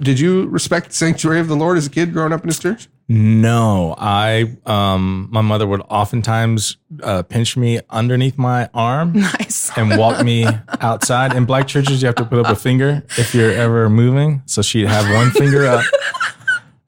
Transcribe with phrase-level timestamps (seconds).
[0.00, 2.88] Did you respect sanctuary of the Lord as a kid growing up in his church?
[3.08, 9.70] No, I um my mother would oftentimes uh, pinch me underneath my arm Nice.
[9.76, 10.46] and walk me
[10.80, 11.34] outside.
[11.34, 14.42] In black churches, you have to put up a finger if you're ever moving.
[14.46, 15.84] So she'd have one finger up,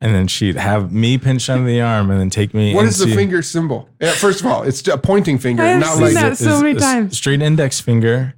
[0.01, 2.73] and then she'd have me pinch under the arm, and then take me.
[2.73, 3.89] What is the finger symbol?
[4.01, 6.77] Yeah, first of all, it's a pointing finger, I've not seen like that so many
[6.77, 7.17] a times.
[7.17, 8.37] Straight index finger.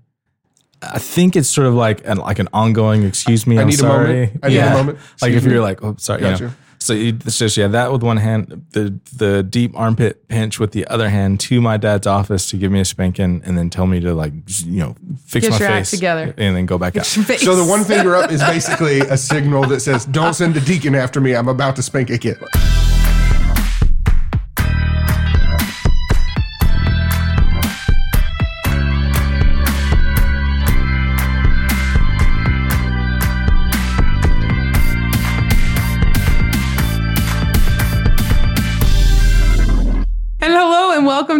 [0.93, 3.03] I think it's sort of like an like an ongoing.
[3.05, 4.41] Excuse me, I I'm need a moment.
[4.43, 4.99] I need a moment.
[5.23, 6.23] Like if Excuse you're like, oh, sorry.
[6.23, 6.45] you Gotcha.
[6.45, 6.53] know.
[6.79, 10.73] So you, it's just yeah, that with one hand, the the deep armpit pinch with
[10.73, 13.87] the other hand to my dad's office to give me a spanking, and then tell
[13.87, 14.33] me to like
[14.65, 14.95] you know
[15.25, 16.35] fix Get my your act face together.
[16.37, 17.07] and then go back out.
[17.07, 17.41] Face.
[17.43, 20.95] So the one finger up is basically a signal that says, "Don't send a deacon
[20.95, 21.35] after me.
[21.35, 22.39] I'm about to spank a kid."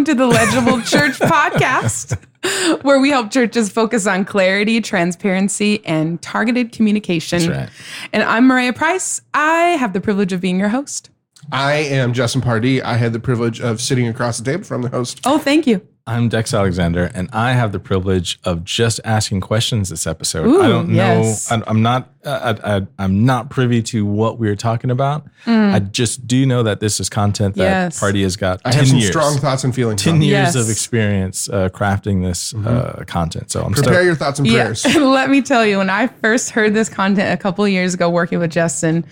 [0.05, 6.21] Welcome to the Legible Church podcast, where we help churches focus on clarity, transparency, and
[6.21, 7.39] targeted communication.
[7.39, 7.69] That's right.
[8.13, 9.21] And I'm Mariah Price.
[9.33, 11.09] I have the privilege of being your host.
[11.51, 12.81] I am Justin Pardee.
[12.81, 15.21] I had the privilege of sitting across the table from the host.
[15.25, 15.85] Oh, thank you.
[16.07, 20.45] I'm Dex Alexander, and I have the privilege of just asking questions this episode.
[20.45, 20.93] Ooh, I don't know.
[20.93, 21.51] yes.
[21.51, 22.11] I, I'm not.
[22.23, 25.27] Uh, I, I, I'm not privy to what we're talking about.
[25.47, 27.69] I just do know that this is content that Mm.
[27.85, 27.99] Yes.
[27.99, 28.61] Pardee has got.
[28.65, 30.01] I have some years, strong thoughts and feelings.
[30.01, 30.21] 10 on.
[30.23, 30.55] years Yes.
[30.55, 33.51] of experience uh, crafting this uh, content.
[33.51, 34.05] So I'm Prepare stoked.
[34.05, 34.63] your thoughts and Yeah.
[34.63, 34.85] prayers.
[34.95, 38.09] Let me tell you, when I first heard this content a couple of years ago
[38.09, 39.05] working with Justin,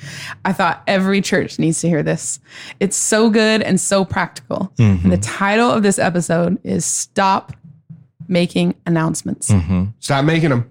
[0.46, 2.40] I thought every church needs to hear this.
[2.80, 4.72] It's so good and so practical.
[4.80, 7.54] And the title of this episode is Stop
[8.28, 9.52] Making Announcements.
[10.00, 10.70] Stop making them.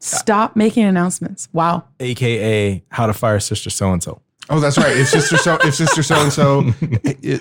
[0.00, 1.48] Stop making announcements.
[1.52, 1.84] Wow.
[2.00, 4.20] AKA how to fire sister so and so.
[4.50, 4.96] Oh, that's right.
[4.96, 6.72] If sister so if sister so and so,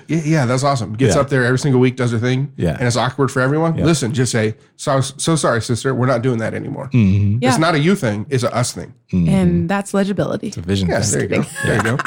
[0.09, 0.93] yeah, that's awesome.
[0.93, 1.21] Gets Yeah.
[1.21, 2.73] up there every single week, does her thing, Yeah.
[2.77, 3.77] and it's awkward for everyone.
[3.77, 4.99] Listen, just say so.
[5.01, 5.95] So sorry, sister.
[5.95, 6.89] We're not doing that anymore.
[6.93, 7.37] Mm-hmm.
[7.41, 7.49] Yeah.
[7.49, 8.25] It's not a you thing.
[8.29, 8.93] It's a us thing.
[9.13, 10.47] And that's legibility.
[10.47, 10.89] It's a Vision.
[10.89, 11.11] Yeah, thing.
[11.29, 11.49] there you go.
[11.63, 11.97] There you go.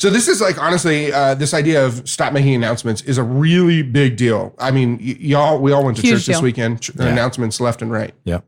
[0.00, 3.82] So this is like honestly, uh, this idea of stop making announcements is a really
[3.82, 4.54] big deal.
[4.58, 6.42] I mean, y- y'all, we all went to Huge church this deal.
[6.42, 6.80] weekend.
[6.80, 8.14] Ch- Announcements left and right.
[8.24, 8.44] Yep.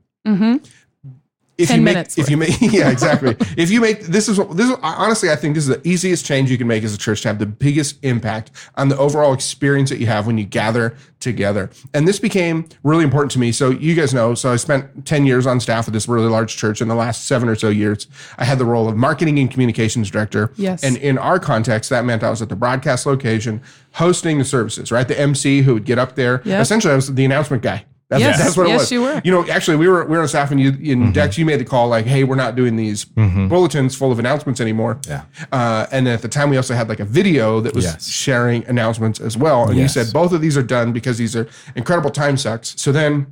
[1.63, 3.37] If 10 you make, minutes if you make, yeah, exactly.
[3.57, 6.51] if you make this is this is honestly, I think this is the easiest change
[6.51, 9.91] you can make as a church to have the biggest impact on the overall experience
[9.91, 11.71] that you have when you gather together.
[11.95, 13.53] And this became really important to me.
[13.53, 16.57] So you guys know, so I spent ten years on staff at this really large
[16.57, 16.81] church.
[16.81, 18.09] In the last seven or so years,
[18.39, 20.53] I had the role of marketing and communications director.
[20.57, 20.83] Yes.
[20.83, 23.63] And in our context, that meant I was at the broadcast location
[23.93, 25.07] hosting the services, right?
[25.07, 26.43] The MC who would get up there.
[26.45, 26.61] Yep.
[26.61, 27.85] Essentially, I was the announcement guy.
[28.13, 28.39] That's, Yes.
[28.39, 28.93] that's what it Yes, was.
[28.93, 29.21] you were.
[29.25, 31.13] You know, actually, we were we were on staff, and you, in Mm-hmm.
[31.13, 34.61] Dex, you made the call like, "Hey, we're not doing these bulletins full of announcements
[34.61, 35.23] anymore." Yeah.
[35.51, 38.09] Uh, and then at the time, we also had like a video that was Yes.
[38.09, 39.67] sharing announcements as well.
[39.69, 39.97] And Yes.
[39.97, 42.75] you said both of these are done because these are incredible time sucks.
[42.77, 43.27] So then.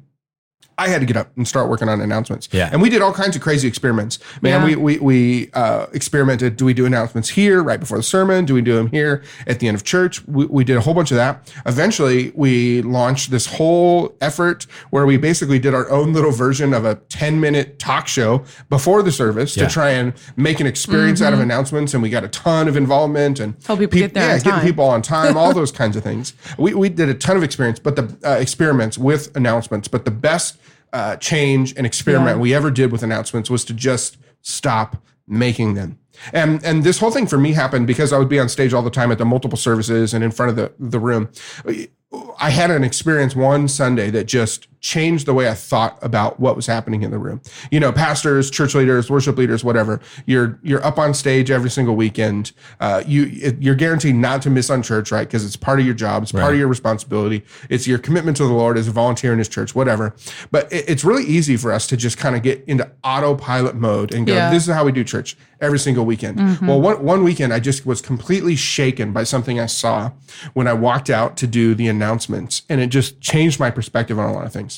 [0.80, 2.48] I had to get up and start working on announcements.
[2.52, 2.70] Yeah.
[2.72, 4.18] And we did all kinds of crazy experiments.
[4.40, 4.64] Man, Yeah.
[4.66, 6.56] we we, we uh, experimented.
[6.56, 8.46] Do we do announcements here right before the sermon?
[8.46, 10.26] Do we do them here at the end of church?
[10.26, 11.52] We, we did a whole bunch of that.
[11.66, 16.86] Eventually, we launched this whole effort where we basically did our own little version of
[16.86, 19.66] a 10 minute talk show before the service Yeah.
[19.66, 21.92] to try and make an experience out of announcements.
[21.92, 23.84] And we got a ton of involvement and Help Mm-hmm.
[23.90, 24.64] people get there yeah, on getting time.
[24.66, 26.32] people on time, all those kinds of things.
[26.58, 30.10] We, we did a ton of experience, but the uh, experiments with announcements, but the
[30.10, 30.56] best
[30.92, 32.42] uh, change and experiment Yeah.
[32.42, 34.96] we ever did with announcements was to just stop
[35.26, 35.98] making them.
[36.32, 38.82] And and this whole thing for me happened because I would be on stage all
[38.82, 41.30] the time at the multiple services and in front of the the room.
[42.40, 46.56] I had an experience one Sunday that just changed the way I thought about what
[46.56, 47.40] was happening in the room.
[47.70, 50.00] You know, pastors, church leaders, worship leaders, whatever.
[50.26, 52.52] You're you're up on stage every single weekend.
[52.80, 53.24] Uh, you
[53.60, 55.26] you're guaranteed not to miss on church, right?
[55.26, 56.22] Because it's part of your job.
[56.22, 56.52] It's part Right.
[56.54, 57.44] of your responsibility.
[57.68, 60.14] It's your commitment to the Lord as a volunteer in His church, whatever.
[60.50, 64.14] But it, it's really easy for us to just kind of get into autopilot mode
[64.14, 64.50] and go, Yeah.
[64.50, 67.84] "This is how we do church every single weekend." Well, one one weekend I just
[67.84, 70.12] was completely shaken by something I saw
[70.54, 74.28] when I walked out to do the announcements, and it just changed my perspective on
[74.28, 74.69] a lot of things.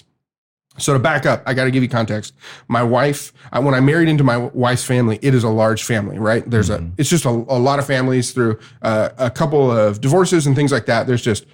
[0.78, 2.34] So to back up, I got to give you context.
[2.66, 6.18] My wife, I, when I married into my wife's family, it is a large family,
[6.18, 6.48] right?
[6.48, 10.46] There's a, it's just a, a lot of families through uh, a couple of divorces
[10.46, 11.06] and things like that.
[11.06, 11.44] There's just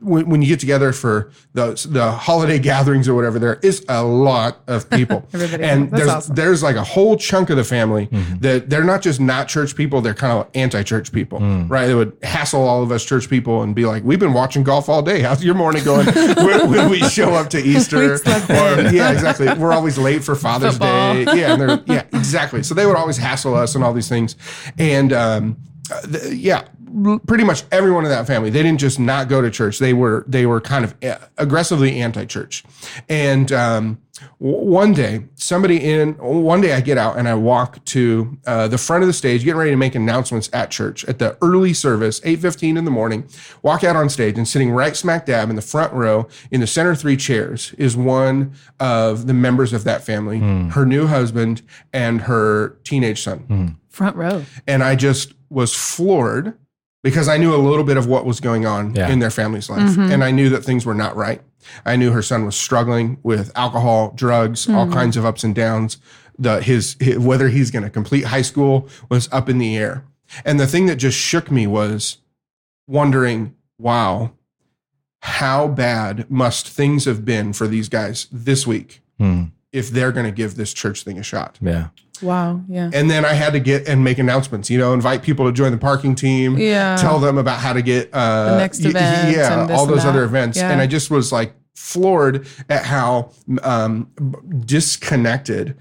[0.00, 4.02] when, when you get together for the the holiday gatherings or whatever, there is a
[4.02, 6.34] lot of people, and there's awesome.
[6.34, 8.08] there's like a whole chunk of the family
[8.40, 11.38] that they're not just not church people; they're kind of anti-church people,
[11.68, 11.86] right?
[11.86, 14.88] They would hassle all of us church people and be like, "We've been watching golf
[14.88, 15.20] all day.
[15.20, 16.06] How's your morning going?
[16.36, 18.18] when, when we show up to Easter, or
[18.92, 19.46] yeah, exactly.
[19.54, 21.14] We're always late for Father's Football.
[21.14, 21.22] Day.
[21.40, 22.64] Yeah, and they're, yeah, exactly.
[22.64, 24.34] So they would always hassle us and all these things,
[24.78, 25.56] and um,
[25.92, 26.66] uh, th- yeah, l-
[27.26, 28.50] pretty much everyone in that family.
[28.50, 29.78] They didn't just not go to church.
[29.78, 32.64] They were they were kind of uh, aggressively anti-church,
[33.08, 33.50] and.
[33.52, 33.98] Um,
[34.38, 38.78] one day, somebody in one day, I get out and I walk to uh, the
[38.78, 42.22] front of the stage, getting ready to make announcements at church at the early service,
[42.24, 43.28] eight fifteen in the morning.
[43.60, 46.66] Walk out on stage and sitting right smack dab in the front row in the
[46.66, 50.38] center three chairs is one of the members of that family,
[50.70, 51.60] her new husband
[51.92, 53.76] and her teenage son.
[53.90, 54.46] Front row.
[54.66, 56.56] And I just was floored
[57.06, 59.08] because I knew a little bit of what was going on Yeah.
[59.08, 59.96] in their family's life.
[59.96, 61.40] And I knew that things were not right.
[61.84, 65.98] I knew her son was struggling with alcohol, drugs, all kinds of ups and downs.
[66.36, 70.04] The his, his whether he's going to complete high school was up in the air.
[70.44, 72.18] And the thing that just shook me was
[72.88, 74.32] wondering, wow,
[75.20, 79.44] how bad must things have been for these guys this week Hmm.
[79.72, 81.58] If they're going to give this church thing a shot?
[81.60, 81.88] Yeah.
[82.22, 82.62] Wow.
[82.68, 82.90] Yeah.
[82.94, 85.70] And then I had to get and make announcements, you know, invite people to join
[85.72, 86.96] the parking team, Yeah.
[86.96, 90.04] tell them about how to get uh, The next y- event yeah, and all those
[90.06, 90.56] other events.
[90.56, 90.70] Yeah.
[90.70, 93.32] And I just was like floored at how
[93.62, 94.10] um,
[94.64, 95.76] disconnected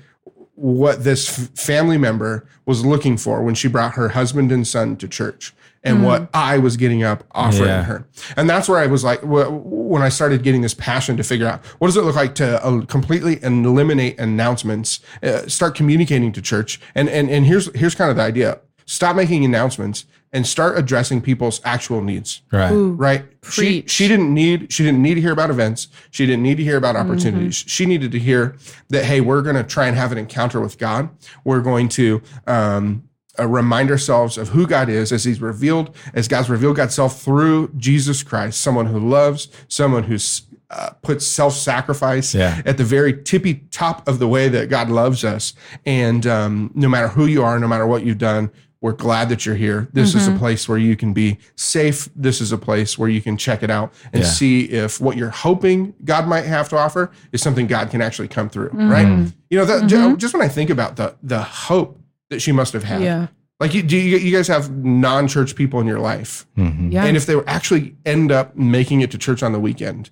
[0.56, 4.96] what this f- family member was looking for when she brought her husband and son
[4.98, 5.54] to church
[5.86, 7.84] and what I was getting up offering Yeah.
[7.84, 8.08] her.
[8.36, 11.64] And that's where I was like, when I started getting this passion to figure out
[11.80, 16.80] what does it look like to uh, completely eliminate announcements, uh, start communicating to church.
[16.96, 18.60] And, and, and here's, here's kind of the idea.
[18.88, 22.72] Stop making announcements and start addressing people's actual needs Right.
[22.74, 26.58] right she she didn't need she didn't need to hear about events she didn't need
[26.58, 27.68] to hear about opportunities Mm-hmm.
[27.70, 28.58] she needed to hear
[28.90, 31.10] that hey we're going to try and have an encounter with god
[31.46, 33.04] we're going to um
[33.40, 37.22] uh, remind ourselves of who God is as He's revealed, as God's revealed God's self
[37.22, 42.62] through Jesus Christ, someone who loves, someone who's uh, puts self-sacrifice Yeah.
[42.66, 45.54] at the very tippy top of the way that God loves us.
[45.86, 48.52] And um, no matter who you are, no matter what you've done,
[48.82, 49.88] we're glad that you're here.
[49.94, 52.08] This is a place where you can be safe.
[52.16, 54.30] This is a place where you can check it out and Yeah.
[54.30, 58.28] see if what you're hoping God might have to offer is something God can actually
[58.28, 58.70] come through.
[58.74, 59.28] Right?
[59.50, 62.00] You know, that, ju- just when I think about the the hope
[62.30, 63.02] that she must have had.
[63.02, 63.28] Yeah.
[63.60, 66.92] Like, you, do you, you guys have non-church people in your life, mm-hmm.
[66.92, 67.06] Yeah.
[67.06, 70.10] and if they actually end up making it to church on the weekend,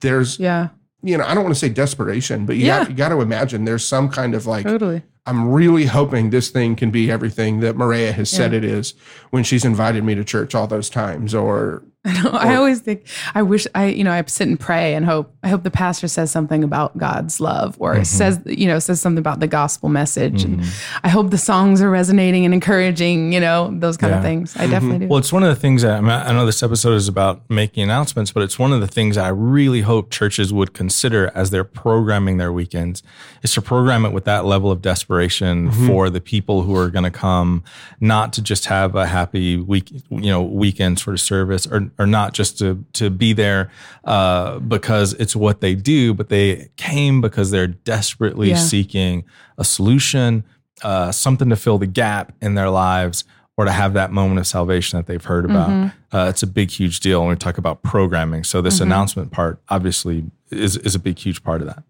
[0.00, 0.68] there's yeah.
[1.02, 2.80] you know I don't want to say desperation, but you Yeah.
[2.80, 5.02] got you got to imagine there's some kind of like Totally.
[5.26, 8.92] I'm really hoping this thing can be everything that Maria has said it is
[9.30, 11.34] when she's invited me to church all those times.
[11.34, 15.34] Or I always think I wish I you know I sit and pray and hope
[15.42, 18.04] I hope the pastor says something about God's love or Mm-hmm.
[18.04, 20.44] says you know says something about the gospel message.
[20.44, 20.98] And mm-hmm.
[21.06, 24.56] I hope the songs are resonating and encouraging you know those kind of things.
[24.56, 24.70] I mm-hmm.
[24.70, 25.08] definitely do.
[25.08, 27.48] Well, it's one of the things that I, mean, I know this episode is about
[27.48, 31.50] making announcements, but it's one of the things I really hope churches would consider as
[31.50, 33.02] they're programming their weekends
[33.42, 35.86] is to program it with that level of desperation mm-hmm.
[35.86, 37.62] for the people who are going to come,
[38.00, 42.06] not to just have a happy week, you know, weekend sort of service, or or
[42.06, 43.70] not just to to be there
[44.04, 48.56] uh, because it's what they do, but they came because they're desperately Yeah.
[48.56, 49.24] seeking
[49.58, 50.44] a solution,
[50.82, 53.24] uh, something to fill the gap in their lives
[53.56, 55.68] or to have that moment of salvation that they've heard about.
[55.70, 56.16] Mm-hmm.
[56.16, 58.42] Uh, it's a big, huge deal when we talk about programming.
[58.42, 61.84] So this announcement part obviously is, is a big, huge part of that.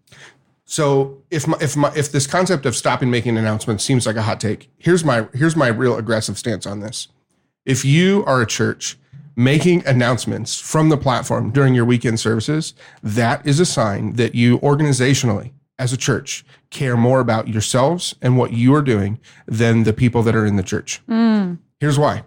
[0.65, 4.21] so if my, if my if this concept of stopping making announcements seems like a
[4.21, 7.07] hot take, here's my here's my real aggressive stance on this.
[7.65, 8.97] If you are a church
[9.35, 12.73] making announcements from the platform during your weekend services,
[13.03, 18.37] that is a sign that you organizationally as a church care more about yourselves and
[18.37, 21.01] what you are doing than the people that are in the church.
[21.79, 22.23] Here's why.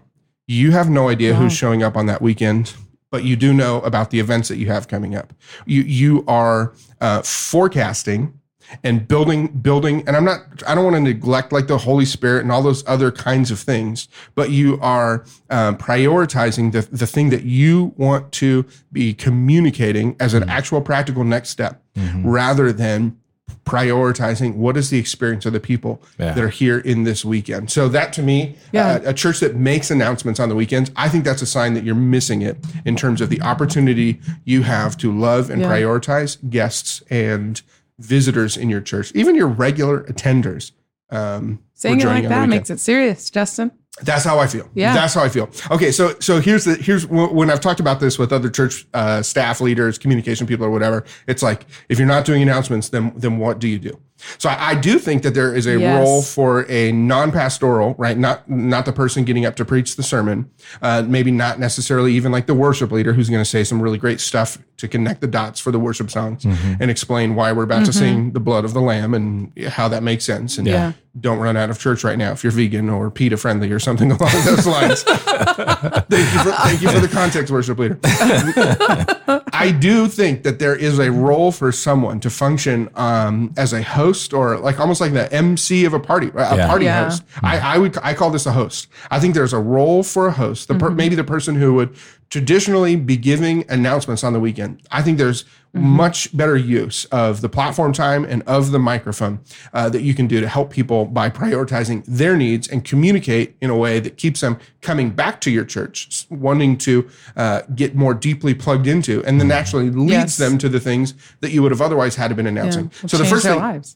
[0.47, 2.73] You have no idea who's showing up on that weekend,
[3.11, 5.33] but you do know about the events that you have coming up.
[5.65, 8.38] You you are uh, forecasting
[8.83, 12.41] and building building and i'm not i don't want to neglect like the holy spirit
[12.43, 17.29] and all those other kinds of things but you are um, prioritizing the, the thing
[17.29, 21.81] that you want to be communicating as an actual practical next step
[22.23, 23.17] rather than
[23.65, 26.33] prioritizing what is the experience of the people Yeah.
[26.33, 28.87] that are here in this weekend so that to me Yeah.
[28.87, 31.83] uh, a church that makes announcements on the weekends i think that's a sign that
[31.83, 35.69] you're missing it in terms of the opportunity you have to love and Yeah.
[35.71, 37.61] prioritize guests and
[37.99, 40.71] visitors in your church even your regular attenders
[41.11, 43.71] um, saying it like that makes it serious Justin
[44.03, 44.69] That's how I feel.
[44.75, 44.93] Yeah.
[44.93, 45.49] That's how I feel.
[45.71, 49.21] Okay, so so here's the here's when I've talked about this with other church uh,
[49.21, 51.03] staff leaders, communication people, or whatever.
[51.27, 53.99] It's like if you're not doing announcements, then then what do you do?
[54.37, 55.99] So I, I do think that there is a Yes.
[55.99, 58.17] role for a non-pastoral, right?
[58.17, 60.49] Not not the person getting up to preach the sermon.
[60.81, 63.97] Uh, maybe not necessarily even like the worship leader who's going to say some really
[63.97, 66.81] great stuff to connect the dots for the worship songs mm-hmm.
[66.81, 67.99] and explain why we're about to mm-hmm.
[67.99, 70.57] sing the blood of the lamb and how that makes sense.
[70.57, 70.93] And Yeah.
[71.19, 74.11] don't run out of church right now if you're vegan or PETA friendly or something
[74.17, 75.03] along those lines.
[75.03, 77.99] thank you for thank you for the context, worship leader.
[79.53, 83.81] I do think that there is a role for someone to function um, as a
[83.83, 86.67] host or like almost like the MC of a party, a Yeah.
[86.67, 87.03] party Yeah.
[87.03, 87.27] host.
[87.27, 87.45] Mm-hmm.
[87.45, 88.87] I, I would I call this a host.
[89.11, 91.95] I think there's a role for a host, the per, maybe the person who would
[92.29, 94.81] traditionally be giving announcements on the weekend.
[94.91, 99.39] I think there's much better use of the platform time and of the microphone
[99.71, 103.69] uh, that you can do to help people by prioritizing their needs and communicate in
[103.69, 108.15] a way that keeps them coming back to your church, wanting to uh, get more
[108.15, 110.37] deeply plugged into, and then naturally leads Yes.
[110.37, 112.91] them to the things that you would have otherwise had to been announcing.
[113.03, 113.95] Will so the first thing, lives.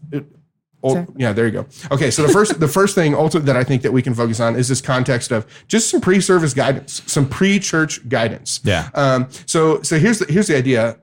[0.86, 1.08] Oh, Sorry.
[1.16, 1.66] yeah, there you go.
[1.92, 4.42] Okay, so the first the first thing also that I think that we can focus
[4.42, 8.60] on is this context of just some pre-service guidance, some pre-church guidance.
[8.66, 8.90] Yeah.
[8.94, 10.98] Um, so so here's the here's the idea.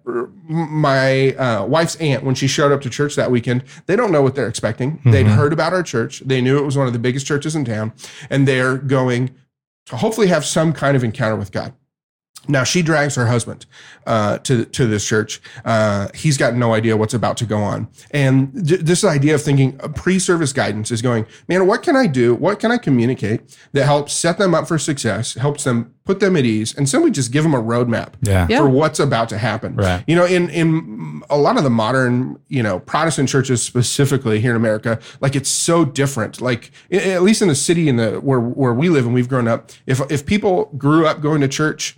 [0.46, 4.20] My uh, wife's aunt, when she showed up to church that weekend, they don't know
[4.20, 5.00] what they're expecting.
[5.04, 6.20] They'd heard about our church.
[6.20, 7.92] They knew it was one of the biggest churches in town,
[8.28, 9.30] and they're going
[9.86, 11.72] to hopefully have some kind of encounter with God.
[12.48, 13.66] Now she drags her husband
[14.06, 15.40] uh, to to this church.
[15.64, 19.42] Uh, he's got no idea what's about to go on, and th- this idea of
[19.42, 22.34] thinking uh, pre-service guidance is going, man, what can I do?
[22.34, 26.34] What can I communicate that helps set them up for success, helps them put them
[26.34, 28.46] at ease, and simply just give them a roadmap Yeah.
[28.48, 28.60] Yeah.
[28.60, 29.76] for what's about to happen.
[29.76, 30.02] Right.
[30.06, 34.50] You know, in in a lot of the modern, you know, Protestant churches specifically here
[34.52, 36.40] in America, like it's so different.
[36.40, 39.46] Like at least in the city in the where where we live and we've grown
[39.46, 41.96] up, if if people grew up going to church,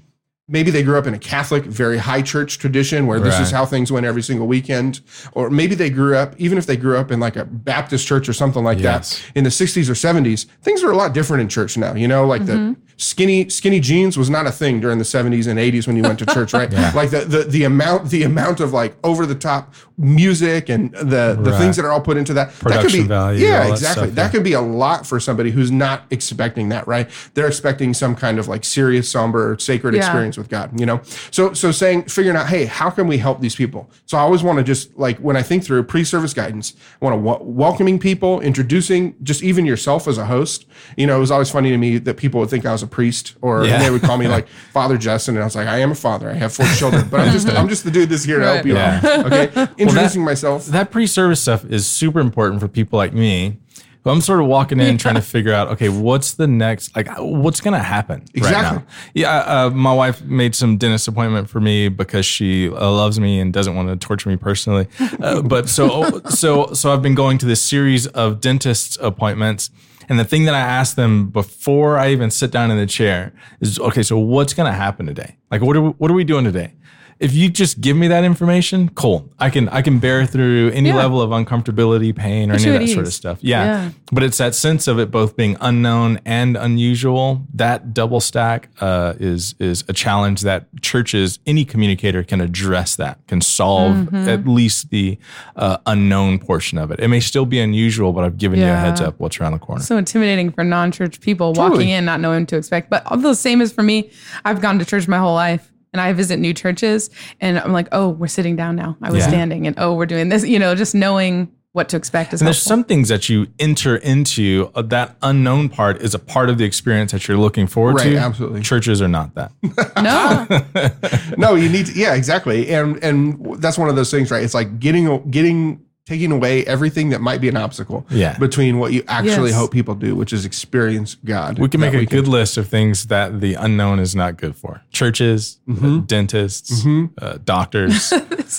[0.48, 3.64] maybe they grew up in a Catholic, very high church tradition where this is how
[3.64, 5.00] things went every single weekend,
[5.32, 8.28] or maybe they grew up, even if they grew up in like a Baptist church
[8.28, 9.20] or something like Yes.
[9.20, 11.94] that in the 60s or 70s, things are a lot different in church now.
[11.94, 12.80] You know, like the mm-hmm.
[13.02, 16.18] Skinny skinny jeans was not a thing during the 70s and 80s when you went
[16.20, 16.70] to church, right?
[16.94, 21.36] Like the, the the amount the amount of like over the top music and the
[21.40, 21.58] the Right.
[21.60, 23.70] things that are all put into that that could Production be value, yeah all that
[23.72, 24.28] exactly stuff, that yeah.
[24.30, 28.38] could be a lot for somebody who's not expecting that right they're expecting some kind
[28.38, 30.00] of like serious somber sacred Yeah.
[30.00, 33.40] experience with god you know so so saying figuring out hey how can we help
[33.40, 36.74] these people so i always want to just like when i think through pre-service guidance
[37.00, 40.64] i want to w- welcoming people introducing just even yourself as a host
[40.96, 42.86] you know it was always funny to me that people would think i was a
[42.92, 43.78] priest or Yeah.
[43.82, 46.30] they would call me like father justin and i was like i am a father
[46.30, 48.64] i have four children but i'm just i'm just the dude that's here to help
[48.66, 49.00] you Yeah.
[49.02, 53.58] out okay introducing myself that pre-service stuff is super important for people like me
[54.04, 57.06] who I'm sort of walking in trying to figure out, okay, what's the next, like,
[57.20, 58.78] what's going to happen right Exactly.
[58.78, 58.84] now?
[59.14, 63.38] Yeah, uh, my wife made some dentist appointment for me because she uh, loves me
[63.38, 64.88] and doesn't want to torture me personally.
[65.20, 69.70] Uh, but so, so, so I've been going to this series of dentist appointments.
[70.08, 73.32] And the thing that I ask them before I even sit down in the chair
[73.60, 75.36] is, okay, so what's going to happen today?
[75.50, 76.74] Like, what are we, what are we doing today?
[77.22, 79.30] If you just give me that information, cool.
[79.38, 80.96] I can I can bear through any Yeah.
[80.96, 83.38] level of uncomfortability, pain, or Put any of at that sort of stuff.
[83.40, 83.64] Yeah.
[83.64, 83.90] Yeah.
[84.10, 87.46] But it's that sense of it both being unknown and unusual.
[87.54, 93.18] That double stack uh, is is a challenge that churches, any communicator can address that,
[93.28, 94.28] can solve Mm-hmm.
[94.28, 95.18] at least the
[95.56, 96.98] uh, unknown portion of it.
[97.00, 99.58] It may still be unusual, but I've given you a heads up what's around the
[99.58, 99.82] corner.
[99.82, 101.70] so intimidating for non-church people Totally.
[101.70, 104.10] walking in not knowing what to expect but although the same is for me
[104.44, 107.88] i've gone to church my whole life and i visit new churches and i'm like
[107.92, 109.28] oh we're sitting down now i was Yeah.
[109.28, 112.46] standing and oh we're doing this you know just knowing what to expect is And
[112.48, 114.70] there's some things that you enter into.
[114.74, 118.10] Uh, that unknown part is a part of the experience that you're looking forward Right,
[118.10, 118.16] to.
[118.18, 118.60] absolutely.
[118.60, 119.52] Churches are not that.
[119.96, 122.68] no no, you need to, yeah, exactly.
[122.74, 124.42] And and that's one of those things, right?
[124.42, 128.36] It's like getting getting taking away everything that might be an obstacle Yeah.
[128.38, 129.58] between what you actually Yes.
[129.58, 131.58] hope people do, which is experience God.
[131.60, 134.82] We can make a good list of things that the unknown is not good for.
[134.90, 136.84] Churches, uh, dentists,
[137.20, 138.12] uh, doctors,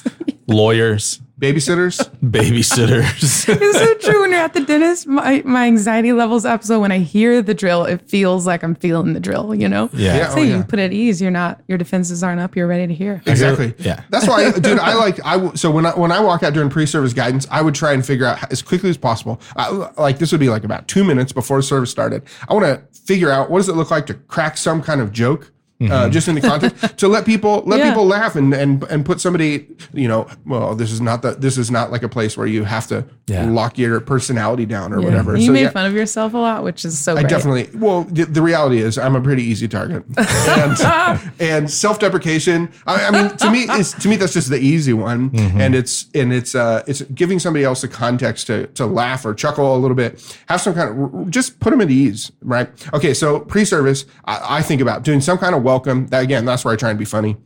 [0.47, 2.09] lawyers, babysitters.
[2.23, 3.47] babysitters.
[3.49, 6.91] it's so true when you're at the dentist my, my anxiety levels up so when
[6.91, 10.15] i hear the drill it feels like i'm feeling the drill you know Yeah.
[10.17, 10.29] Yeah.
[10.29, 10.63] so Oh, you yeah.
[10.63, 13.73] put it at ease you're not your defenses aren't up you're ready to hear Exactly.
[13.77, 14.03] Yeah.
[14.09, 14.79] That's why, dude.
[14.79, 15.19] I like.
[15.25, 18.05] I, so when I when I walk out during pre-service guidance, I would try and
[18.05, 19.39] figure out as quickly as possible.
[19.55, 22.23] I, like this would be like about two minutes before service started.
[22.47, 25.11] I want to figure out what does it look like to crack some kind of
[25.11, 27.89] joke Uh, just in the context to let people let Yeah.
[27.89, 31.57] people laugh and, and and put somebody you know well this is not the this
[31.57, 33.49] is not like a place where you have to Yeah.
[33.49, 35.05] lock your personality down or Yeah.
[35.05, 37.29] whatever You so made yeah fun of yourself a lot, which is so I great.
[37.29, 37.69] definitely.
[37.77, 42.69] Well, the, the reality is, I'm a pretty easy target, and, and self-deprecation.
[42.87, 45.59] I, I mean, to me, is to me that's just the easy one, Mm-hmm.
[45.61, 49.33] and it's and it's uh, it's giving somebody else the context to to laugh or
[49.33, 52.69] chuckle a little bit, have some kind of just put them at ease, right?
[52.93, 56.07] Okay, so pre-service, I, I think about doing some kind of welcome.
[56.07, 57.37] That again, that's where I try and be funny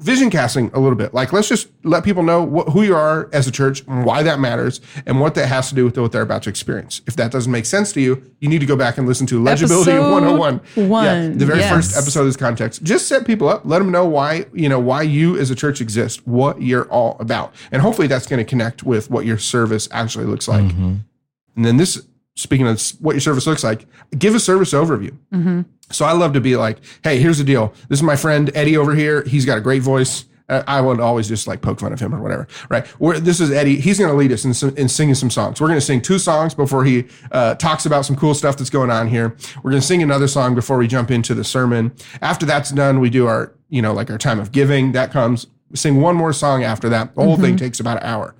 [0.00, 1.12] vision casting a little bit.
[1.14, 4.22] Like, let's just let people know what, who you are as a church, and why
[4.22, 7.02] that matters, and what that has to do with what they're about to experience.
[7.06, 9.42] If that doesn't make sense to you, you need to go back and listen to
[9.42, 10.60] Legibility Episode 101.
[10.76, 11.70] Yeah, the very yes.
[11.70, 12.82] first episode is context.
[12.82, 15.80] Just set people up, let them know why, you know, why you as a church
[15.80, 17.54] exist, what you're all about.
[17.70, 20.64] And hopefully that's going to connect with what your service actually looks like.
[20.64, 20.96] Mm-hmm.
[21.56, 22.06] And then this,
[22.36, 23.86] speaking of what your service looks like,
[24.18, 25.14] give a service overview.
[25.90, 27.74] So I love to be like, hey, here's the deal.
[27.88, 29.24] This is my friend Eddie over here.
[29.24, 30.24] He's got a great voice.
[30.48, 32.84] Uh, I would always just like poke fun of him or whatever, right?
[33.00, 33.76] We're, this is Eddie.
[33.76, 35.60] He's going to lead us in, some, in singing some songs.
[35.60, 38.70] We're going to sing two songs before he uh, talks about some cool stuff that's
[38.70, 39.36] going on here.
[39.62, 41.92] We're going to sing another song before we jump into the sermon.
[42.20, 44.90] After that's done, we do our, you know, like our time of giving.
[44.92, 45.46] That comes.
[45.72, 47.14] Sing one more song after that.
[47.14, 48.34] The whole thing takes about an hour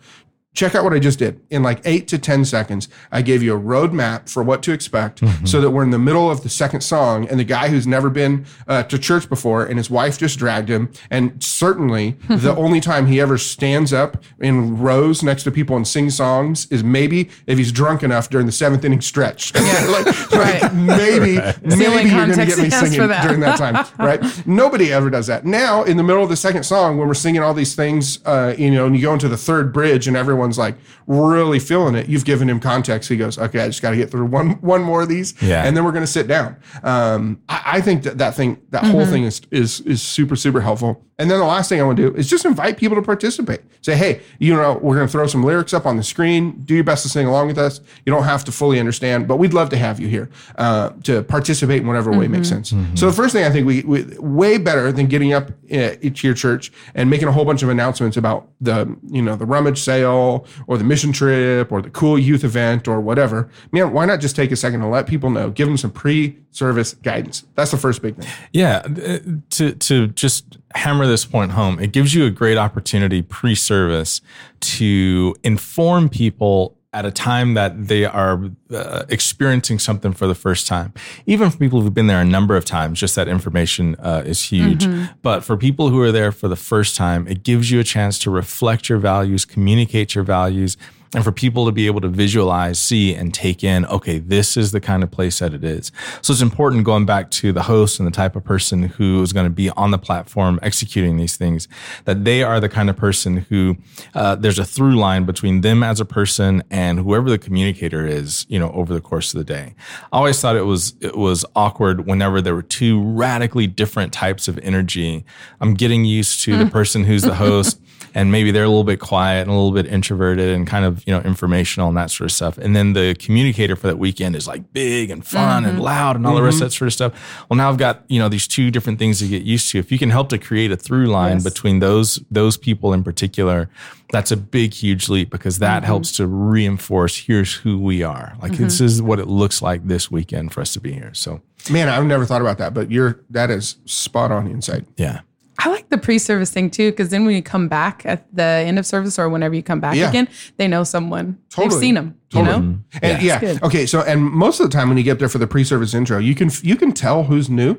[0.53, 1.41] check out what I just did.
[1.51, 5.23] In like eight to 10 seconds, I gave you a roadmap for what to expect
[5.45, 8.11] so that we're in the middle of the second song and the guy who's never
[8.11, 10.91] been uh, to church before and his wife just dragged him.
[11.09, 15.87] And certainly the only time he ever stands up in rows next to people and
[15.87, 19.55] sings songs is maybe if he's drunk enough during the seventh inning stretch.
[19.55, 20.75] like, like, Right.
[20.75, 23.23] maybe, only maybe you're going to get me singing that.
[23.23, 24.47] during that time, right?
[24.47, 25.45] Nobody ever does that.
[25.45, 28.55] Now, in the middle of the second song, when we're singing all these things, uh,
[28.59, 32.09] you know, and you go into the third bridge and everyone's like really feeling it,
[32.09, 33.09] you've given him context.
[33.09, 35.65] He goes, okay, I just got to get through one one more of these, Yeah.
[35.67, 36.57] and then we're going to sit down.
[36.83, 39.13] Um, I, I think that that thing, that whole Mm-hmm.
[39.13, 41.05] thing is is is super super helpful.
[41.21, 43.61] And then the last thing I want to do is just invite people to participate.
[43.83, 46.63] Say, hey, you know, we're going to throw some lyrics up on the screen.
[46.63, 47.83] Do your best to sing along with us.
[48.07, 51.23] You don't have to fully understand, but we'd love to have you here uh, to
[51.23, 52.73] participate in whatever way makes sense.
[52.95, 56.21] So the first thing I think we, we way better than getting up uh, to
[56.23, 59.81] your church and making a whole bunch of announcements about the you know the rummage
[59.81, 63.51] sale or the mission trip or the cool youth event or whatever.
[63.73, 66.95] Man, why not just take a second to let people know, give them some pre-service
[66.95, 67.45] guidance.
[67.57, 68.31] That's the first big thing.
[68.53, 69.19] Yeah, uh,
[69.51, 74.21] to to just hammer this point home, it gives you a great opportunity pre-service
[74.61, 80.67] to inform people at a time that they are uh, experiencing something for the first
[80.67, 80.93] time.
[81.25, 84.43] Even for people who've been there a number of times, just that information uh, is
[84.43, 84.89] huge.
[85.23, 88.19] But for people who are there for the first time, it gives you a chance
[88.21, 90.77] to reflect your values, communicate your values,
[91.15, 94.71] and for people to be able to visualize, see, and take in, okay, this is
[94.71, 95.91] the kind of place that it is.
[96.23, 99.33] So it's important going back to the host and the type of person who is
[99.33, 101.67] going to be on the platform executing these things,
[102.05, 103.77] that they are the kind of person who
[104.15, 108.47] uh, there's a through line between them as a person and whoever the communicator is,
[108.49, 109.75] you know, over the course of the day.
[110.13, 114.47] I always thought it was it was awkward whenever there were two radically different types
[114.47, 115.25] of energy.
[115.61, 117.81] I'm getting used to the person who's the host
[118.15, 121.07] and maybe they're a little bit quiet and a little bit introverted and kind of
[121.07, 122.59] you know informational and that sort of stuff.
[122.59, 125.83] And then the communicator for that weekend is like big and fun and mm-hmm.
[125.83, 126.67] loud and all the rest of mm-hmm.
[126.67, 127.45] that sort of stuff.
[127.49, 129.79] Well now i've got you know these two different things to get used to.
[129.79, 131.45] If you can help to create a through line Yes.
[131.45, 133.69] between those those people in particular
[134.13, 135.87] that's a big huge leap because that mm-hmm.
[135.87, 138.35] helps to reinforce here's who we are.
[138.43, 141.15] Like this is what it looks like this weekend for us to be here.
[141.15, 144.87] So Man, I've never thought about that, but you're that is spot on insight.
[144.97, 145.21] yeah
[145.63, 148.79] I like the pre-service thing too, because then when you come back at the end
[148.79, 150.09] of service or whenever you come back Yeah.
[150.09, 151.39] again, they know someone.
[151.57, 152.15] They've seen them.
[152.31, 152.57] Totally.
[152.57, 153.63] You know, And yeah, good.
[153.63, 153.87] okay.
[153.87, 156.35] So, and most of the time when you get there for the pre-service intro, you
[156.35, 157.77] can you can tell who's new.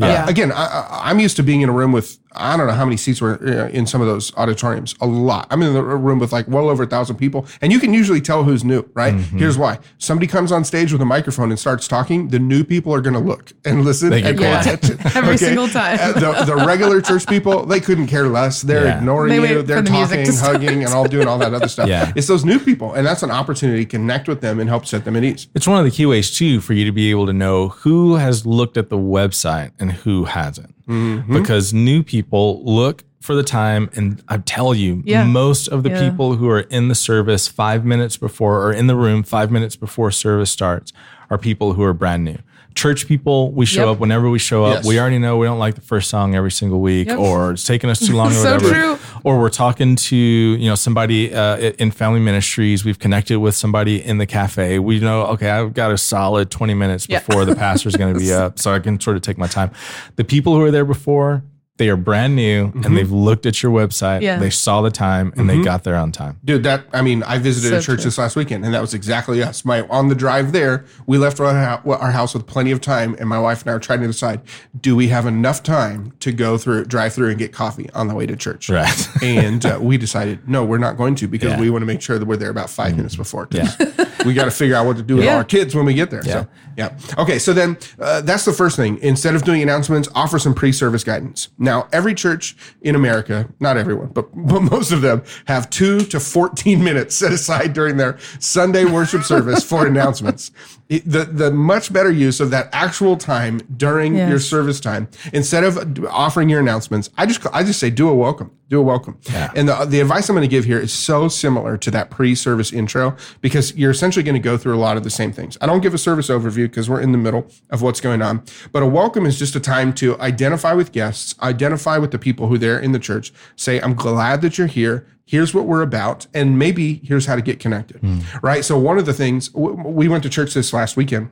[0.00, 0.28] Uh, Yeah.
[0.28, 2.84] again, I, I, I'm used to being in a room with I don't know how
[2.84, 4.96] many seats were uh, in some of those auditoriums.
[5.00, 5.46] A lot.
[5.52, 8.20] I'm in a room with like well over a thousand people, and you can usually
[8.20, 8.84] tell who's new.
[8.92, 9.14] Right?
[9.14, 9.38] Mm-hmm.
[9.38, 12.26] Here's why: somebody comes on stage with a microphone and starts talking.
[12.30, 14.66] The new people are going to look and listen They and pay quiet.
[14.82, 15.96] attention Every single time.
[16.00, 18.62] Uh, the, the regular church people, they couldn't care less.
[18.62, 18.98] They're Yeah.
[18.98, 19.62] ignoring They you.
[19.62, 21.88] They're the talking, hugging, and all doing all that other stuff.
[21.88, 22.12] Yeah.
[22.16, 25.04] It's those new people, and that's an opportunity to connect with them and help set
[25.04, 25.46] them at ease.
[25.54, 28.16] It's one of the key ways too for you to be able to know who
[28.16, 30.74] has looked at the website and who hasn't.
[30.86, 31.32] Mm-hmm.
[31.34, 35.24] Because new people look for the time, and I tell you, Yeah.
[35.24, 36.08] most of the Yeah.
[36.10, 39.76] people who are in the service five minutes before or in the room five minutes
[39.76, 40.92] before service starts
[41.30, 42.38] are people who are brand new.
[42.74, 43.88] Church people, we show Yep.
[43.94, 44.74] up whenever we show up.
[44.76, 44.86] Yes.
[44.86, 47.18] We already know we don't like the first song every single week, Yep.
[47.18, 48.68] or it's taking us too long, or So whatever.
[48.74, 48.98] true.
[49.22, 52.84] Or we're talking to you know somebody uh, in family ministries.
[52.84, 54.78] We've connected with somebody in the cafe.
[54.78, 57.20] We know okay, I've got a solid twenty minutes Yeah.
[57.20, 59.70] before the pastor's going to be up, so I can sort of take my time.
[60.16, 61.42] The people who are there before.
[61.76, 62.84] They are brand new Mm-hmm.
[62.84, 64.20] and they've looked at your website.
[64.22, 64.38] Yeah.
[64.38, 66.38] They saw the time and they got there on time.
[66.44, 68.04] Dude, that I mean, I visited So a church true.
[68.04, 69.64] this last weekend, and that was exactly us.
[69.64, 71.48] My on the drive there, we left our,
[71.86, 74.40] our house with plenty of time, and my wife and I were trying to decide:
[74.80, 78.14] do we have enough time to go through, drive through, and get coffee on the
[78.14, 78.68] way to church?
[78.70, 79.08] Right.
[79.22, 81.60] and uh, we decided, no, we're not going to because Yeah.
[81.60, 83.46] We want to make sure that we're there about five minutes before.
[83.46, 83.76] 'cause
[84.24, 85.36] we got to figure out what to do with Yeah.
[85.36, 86.22] our kids when we get there.
[86.22, 86.96] So, yeah.
[87.18, 87.38] Okay.
[87.38, 88.98] So then uh, that's the first thing.
[89.02, 91.48] Instead of doing announcements, offer some pre-service guidance.
[91.64, 96.20] Now, every church in America, not everyone, but, but most of them have two to
[96.20, 100.50] 14 minutes set aside during their Sunday worship service for announcements.
[100.88, 104.28] It- the, the much better use of that actual time during Yes.
[104.30, 108.14] your service time, instead of offering your announcements, I just, I just say, do a
[108.14, 109.16] welcome, do a welcome.
[109.22, 109.50] Yeah.
[109.56, 112.72] And the, the advice I'm going to give here is so similar to that pre-service
[112.72, 115.56] intro because you're essentially going to go through a lot of the same things.
[115.62, 118.42] I don't give a service overview because we're in the middle of what's going on,
[118.72, 122.48] but a welcome is just a time to identify with guests, identify with the people
[122.48, 125.06] who they're there in the church, say, I'm glad that you're here.
[125.26, 128.00] Here's what we're about, and maybe here's how to get connected.
[128.42, 128.64] Right.
[128.64, 131.30] So one of the things we went to church this last weekend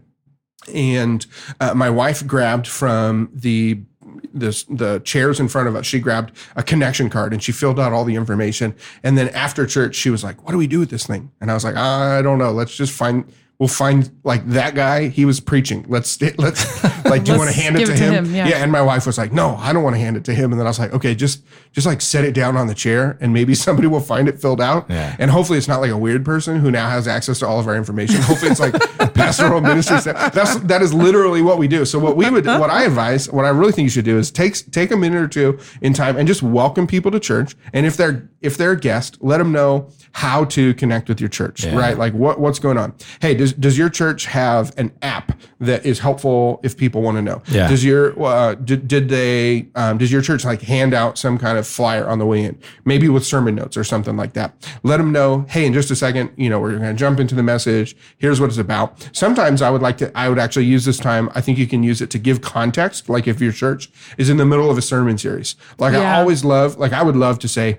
[0.72, 1.26] and
[1.60, 3.80] uh, my wife grabbed from the
[4.32, 7.80] this the chairs in front of us she grabbed a connection card and she filled
[7.80, 10.78] out all the information and then after church she was like what do we do
[10.78, 13.24] with this thing and i was like i don't know let's just find
[13.62, 17.54] we'll find like that guy he was preaching let's let's like do you want to
[17.54, 18.48] hand it to it to him, him, yeah.
[18.56, 20.58] and my wife was like no i don't want to hand it to him and
[20.58, 23.32] then i was like okay just just like set it down on the chair and
[23.32, 25.14] maybe somebody will find it filled out Yeah.
[25.20, 27.68] and hopefully it's not like a weird person who now has access to all of
[27.68, 28.20] our information.
[28.20, 28.74] Hopefully it's like
[29.14, 30.32] pastoral ministry staff.
[30.32, 31.84] That's that is literally what we do.
[31.84, 34.30] So what we would what I advise, what I really think you should do is
[34.30, 37.54] take take a minute or two in time and just welcome people to church.
[37.72, 41.28] And if they're if they're a guest, let them know how to connect with your
[41.28, 41.96] church, right?
[41.96, 42.94] Like what what's going on.
[43.20, 47.22] Hey, does does your church have an app that is helpful if people want to
[47.22, 47.42] know?
[47.48, 47.68] Yeah.
[47.68, 51.58] Does your uh, did, did they um, does your church like hand out some kind
[51.58, 54.98] of flyer on the way in maybe with sermon notes or something like that let
[54.98, 57.42] them know hey in just a second you know we're going to jump into the
[57.42, 60.98] message here's what it's about sometimes i would like to i would actually use this
[60.98, 64.28] time i think you can use it to give context like if your church is
[64.28, 67.38] in the middle of a sermon series like i always love like i would love
[67.38, 67.78] to say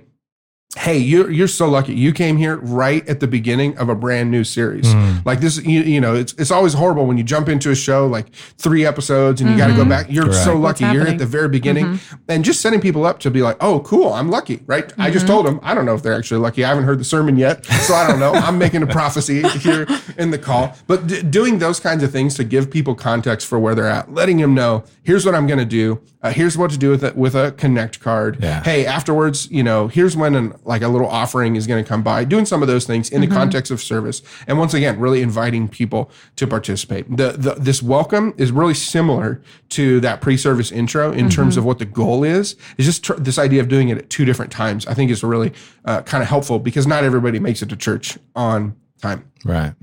[0.77, 1.93] hey you're you're so lucky.
[1.93, 4.91] You came here right at the beginning of a brand new series.
[4.91, 5.17] Hmm.
[5.25, 8.07] Like this you, you know it's it's always horrible when you jump into a show
[8.07, 9.89] like three episodes and you got to go mm-hmm.
[9.89, 10.07] back.
[10.09, 10.86] You're so lucky.
[10.86, 11.86] You're at the very beginning.
[11.86, 12.15] Mm-hmm.
[12.27, 14.91] And just setting people up to be like oh cool i'm lucky right?
[14.97, 15.33] I just mm-hmm.
[15.33, 16.63] told them i don't know if they're actually lucky.
[16.63, 18.33] I haven't heard the sermon yet so i don't know.
[18.33, 19.86] I'm making a prophecy here
[20.17, 20.75] in the call.
[20.88, 24.13] But d- doing those kinds of things to give people context for where they're at
[24.13, 26.01] letting them know here's what i'm going to do.
[26.21, 28.38] Uh, here's what to do with it with a connect card.
[28.41, 28.63] Yeah.
[28.63, 32.04] hey afterwards you know here's when an, like a little offering is going to come
[32.04, 35.21] by doing some of those things in the context of service and once again really
[35.21, 41.12] inviting people to participate the, the this welcome is really similar to that pre-service intro
[41.12, 43.97] in terms of what the goal is it's just tr- this idea of doing it
[43.97, 45.52] at two different times i think is really
[45.86, 49.73] uh, kind of helpful because not everybody makes it to church on time Right.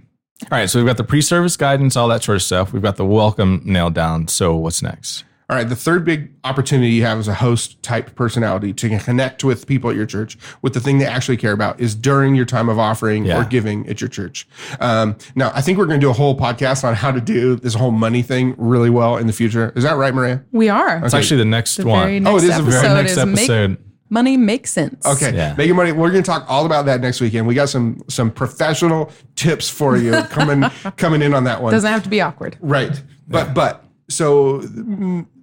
[0.45, 0.71] All right.
[0.71, 2.73] So we've got the pre service guidance, all that sort of stuff.
[2.73, 4.29] We've got the welcome nailed down.
[4.29, 5.25] So what's next?
[5.51, 9.43] All right, the third big opportunity you have as a host type personality to connect
[9.43, 12.45] with people at your church with the thing they actually care about is during your
[12.45, 13.41] time of offering Yeah.
[13.41, 14.47] or giving at your church.
[14.79, 17.57] Um, now, I think we're going to do a whole podcast on how to do
[17.57, 19.73] this whole money thing really well in the future.
[19.75, 20.45] Is that right, Maria?
[20.53, 21.05] We are.
[21.05, 22.05] It's actually the next The one.
[22.07, 23.71] very next Oh, it is the very next episode.
[23.71, 25.05] Make money makes sense.
[25.05, 25.57] Okay, Yeah.
[25.59, 25.91] making money.
[25.91, 27.49] We're going to talk all about that next weekend.
[27.49, 30.63] We got some some professional tips for you coming
[30.97, 31.73] coming in on that one.
[31.73, 32.57] Doesn't have to be awkward.
[32.61, 33.03] Right.
[33.27, 34.61] But but so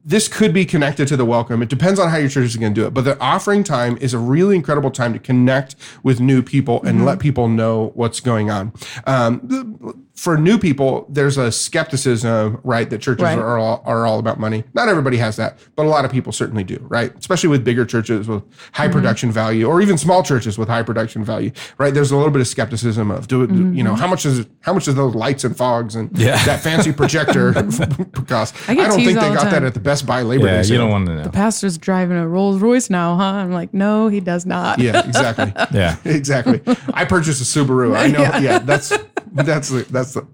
[0.07, 1.61] this could be connected to the welcome.
[1.61, 2.93] It depends on how your church is going to do it.
[2.93, 7.03] But the offering time is a really incredible time to connect with new people and
[7.05, 8.71] let people know what's going on.
[9.05, 13.37] Um, the- for new people, there's a skepticism, right, that churches Right.
[13.37, 14.63] are all, are all about money.
[14.73, 17.15] Not everybody has that, but a lot of people certainly do, right?
[17.15, 18.93] Especially with bigger churches with high mm-hmm.
[18.93, 21.93] production value, or even small churches with high production value, right?
[21.93, 23.75] There's a little bit of skepticism of, do it, mm-hmm.
[23.75, 26.43] you know, how much is how much is those lights and fogs and Yeah.
[26.45, 27.53] that fancy projector
[28.27, 28.55] cost?
[28.67, 30.55] I, get don't think they all the got that at the Best Buy Labor Day.
[30.55, 31.23] Yeah, you don't want to know.
[31.25, 33.23] The Pastor's driving a Rolls Royce now, huh?
[33.23, 34.79] I'm like, no, he does not.
[34.79, 35.53] Yeah, exactly.
[35.71, 35.97] Yeah.
[36.05, 36.59] exactly.
[36.91, 37.95] I purchased a Subaru.
[37.95, 38.23] I know.
[38.39, 38.91] Yeah, that's
[39.33, 40.27] that's the, that's the.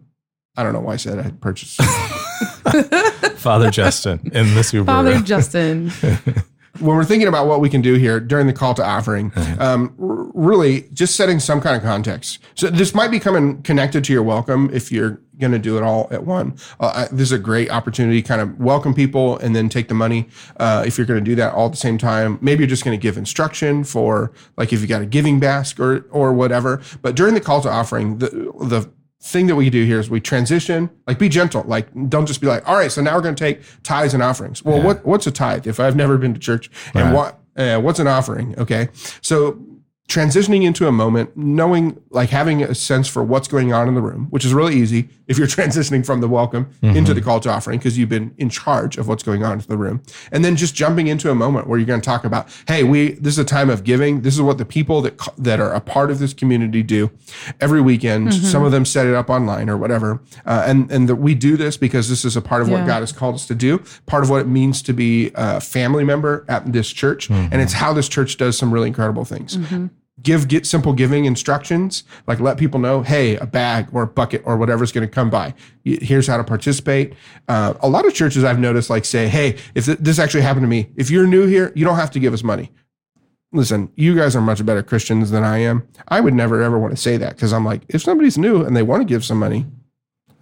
[0.55, 1.81] I don't know why I said I had purchased.
[3.37, 4.85] Father Justin in the Subaru.
[4.85, 5.89] Father Justin.
[6.79, 9.95] when we're thinking about what we can do here during the call to offering, um,
[9.99, 12.39] r- really just setting some kind of context.
[12.55, 15.83] So this might be coming connected to your welcome if you're going to do it
[15.83, 16.55] all at one.
[16.79, 19.87] Uh, I, this is a great opportunity to kind of welcome people and then take
[19.87, 20.29] the money.
[20.57, 22.83] Uh, if you're going to do that all at the same time, maybe you're just
[22.85, 26.81] going to give instruction for like if you got a giving basket or or whatever.
[27.01, 28.89] But during the call to offering, the the
[29.25, 31.63] thing that we do here is we transition like be gentle.
[31.63, 34.21] Like don't just be like all right so now we're going to take tithes and
[34.21, 34.63] offerings.
[34.65, 36.69] Well what what's a tithe if i've never been to church?
[36.93, 37.13] And Right.
[37.13, 38.53] what uh, what's an offering?
[38.59, 38.89] Okay.
[39.21, 39.59] So
[40.07, 44.01] transitioning into a moment knowing like having a sense for what's going on in the
[44.01, 46.95] room which is really easy if you're transitioning from the welcome mm-hmm.
[46.95, 49.65] into the call to offering because you've been in charge of what's going on in
[49.67, 50.01] the room.
[50.31, 53.13] And then just jumping into a moment where you're going to talk about hey we
[53.13, 54.21] this is a time of giving.
[54.21, 57.11] This is what the people that that are a part of this community do
[57.59, 58.29] every weekend.
[58.29, 58.45] Mm-hmm.
[58.45, 60.21] Some of them set it up online or whatever.
[60.45, 62.99] Uh, and and that we do this because this is a part of what god
[62.99, 66.45] has called us to do part of what it means to be a family member
[66.47, 67.29] at this church.
[67.29, 67.53] Mm-hmm.
[67.53, 69.57] And it's how this church does some really incredible things
[70.23, 74.41] give get simple giving instructions like let people know hey a bag or a bucket
[74.45, 75.53] or whatever's going to come by.
[75.83, 77.13] Here's how to participate.
[77.47, 80.63] Uh, a lot of churches i've noticed like say hey if th- this actually happened
[80.63, 82.71] to me if you're new here you don't have to give us money.
[83.51, 85.87] Listen you guys are much better christians than i am.
[86.07, 88.75] I would never ever want to say that because i'm like if somebody's new and
[88.75, 89.65] they want to give some money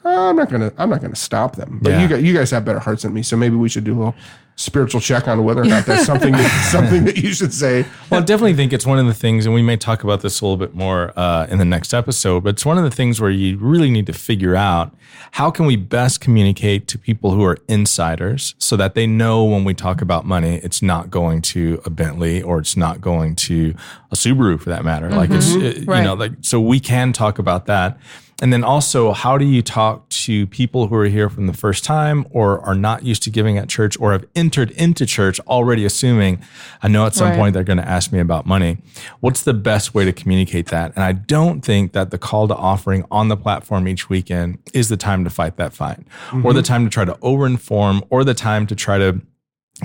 [0.05, 1.79] i'm not gonna i'm not gonna stop them.
[1.81, 2.01] But Yeah.
[2.01, 3.97] you guys you guys have better hearts than me so maybe we should do a
[3.97, 4.15] little
[4.55, 8.21] spiritual check on whether or not that's something that, something that you should say Well,
[8.21, 10.45] I definitely think it's one of the things, and we may talk about this a
[10.45, 13.31] little bit more uh, in the next episode, but it's one of the things where
[13.31, 14.95] you really need to figure out
[15.31, 19.63] how can we best communicate to people who are insiders so that they know when
[19.63, 23.73] we talk about money, it's not going to a Bentley or it's not going to
[24.11, 25.09] a Subaru for that matter.
[25.09, 27.97] Like it's, it- you know, like, so we can talk about that.
[28.41, 31.83] And then also, how do you talk to people who are here from the first
[31.83, 35.85] time or are not used to giving at church or have entered into church already
[35.85, 36.41] assuming,
[36.81, 37.37] I know at some Right.
[37.37, 38.79] point they're going to ask me about money?
[39.19, 40.91] What's the best way to communicate that?
[40.95, 44.89] And I don't think that the call to offering on the platform each weekend is
[44.89, 45.99] the time to fight that fight
[46.33, 46.61] or the mm-hmm.
[46.61, 49.21] time to try to overinform or the time to try to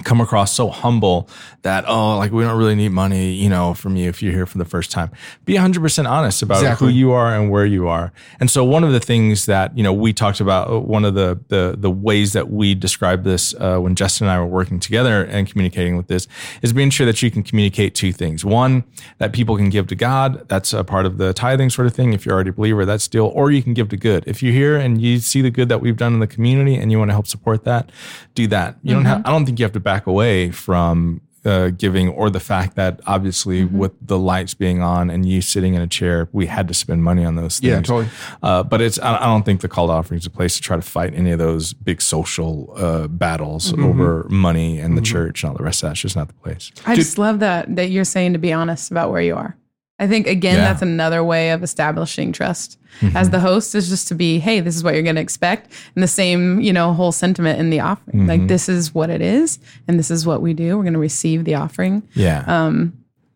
[0.05, 1.27] come across so humble
[1.63, 4.45] that oh like we don't really need money you know from you if you're here
[4.45, 5.11] for the first time.
[5.47, 6.89] Be 100% honest about Exactly.
[6.89, 8.13] who you are and where you are.
[8.39, 11.15] And so one of the things that you know we talked about uh, one of
[11.15, 14.79] the the, the ways that we described this uh, when justin and i were working
[14.81, 16.29] together and communicating with this
[16.61, 18.45] is being sure that you can communicate two things.
[18.45, 18.85] One
[19.19, 20.47] that people can give to god.
[20.49, 23.09] That's a part of the tithing sort of thing if you're already a believer that's
[23.09, 24.25] deal or you can give to good.
[24.27, 26.93] If you're here and you see the good that we've done in the community and
[26.93, 27.91] you want to help support that
[28.35, 28.77] do that.
[28.83, 32.29] You don't have i don't think you have to back away from uh, giving or
[32.29, 36.29] the fact that obviously with the lights being on and you sitting in a chair
[36.33, 38.09] we had to spend money on those things Yeah, totally.
[38.43, 40.63] uh, but it's I I don't think the call to offering is a place to
[40.63, 45.45] try to fight any of those big social uh, battles over money and the church
[45.45, 45.93] and all the rest of that.
[45.93, 46.73] It's just not the place.
[46.85, 49.57] I just love that that you're saying to be honest about where you are.
[49.99, 50.65] I think again Yeah.
[50.69, 52.79] that's another way of establishing trust.
[53.15, 55.71] As the host is just to be, hey, this is what you're going to expect,
[55.95, 58.27] and the same, you know, whole sentiment in the offering.
[58.27, 60.77] Like this is what it is, and this is what we do.
[60.79, 62.03] We're going to receive the offering.
[62.15, 62.45] Yeah.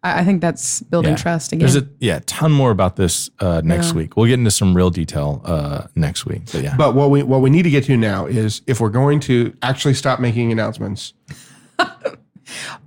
[0.02, 1.16] I, I think that's building Yeah.
[1.16, 1.60] trust again.
[1.60, 3.94] There's a yeah, ton more about this uh, next Yeah.
[3.96, 4.16] week.
[4.16, 6.42] We'll get into some real detail uh, next week.
[6.50, 8.88] But yeah, But what we what we need to get to now is if we're
[8.88, 11.12] going to actually stop making announcements.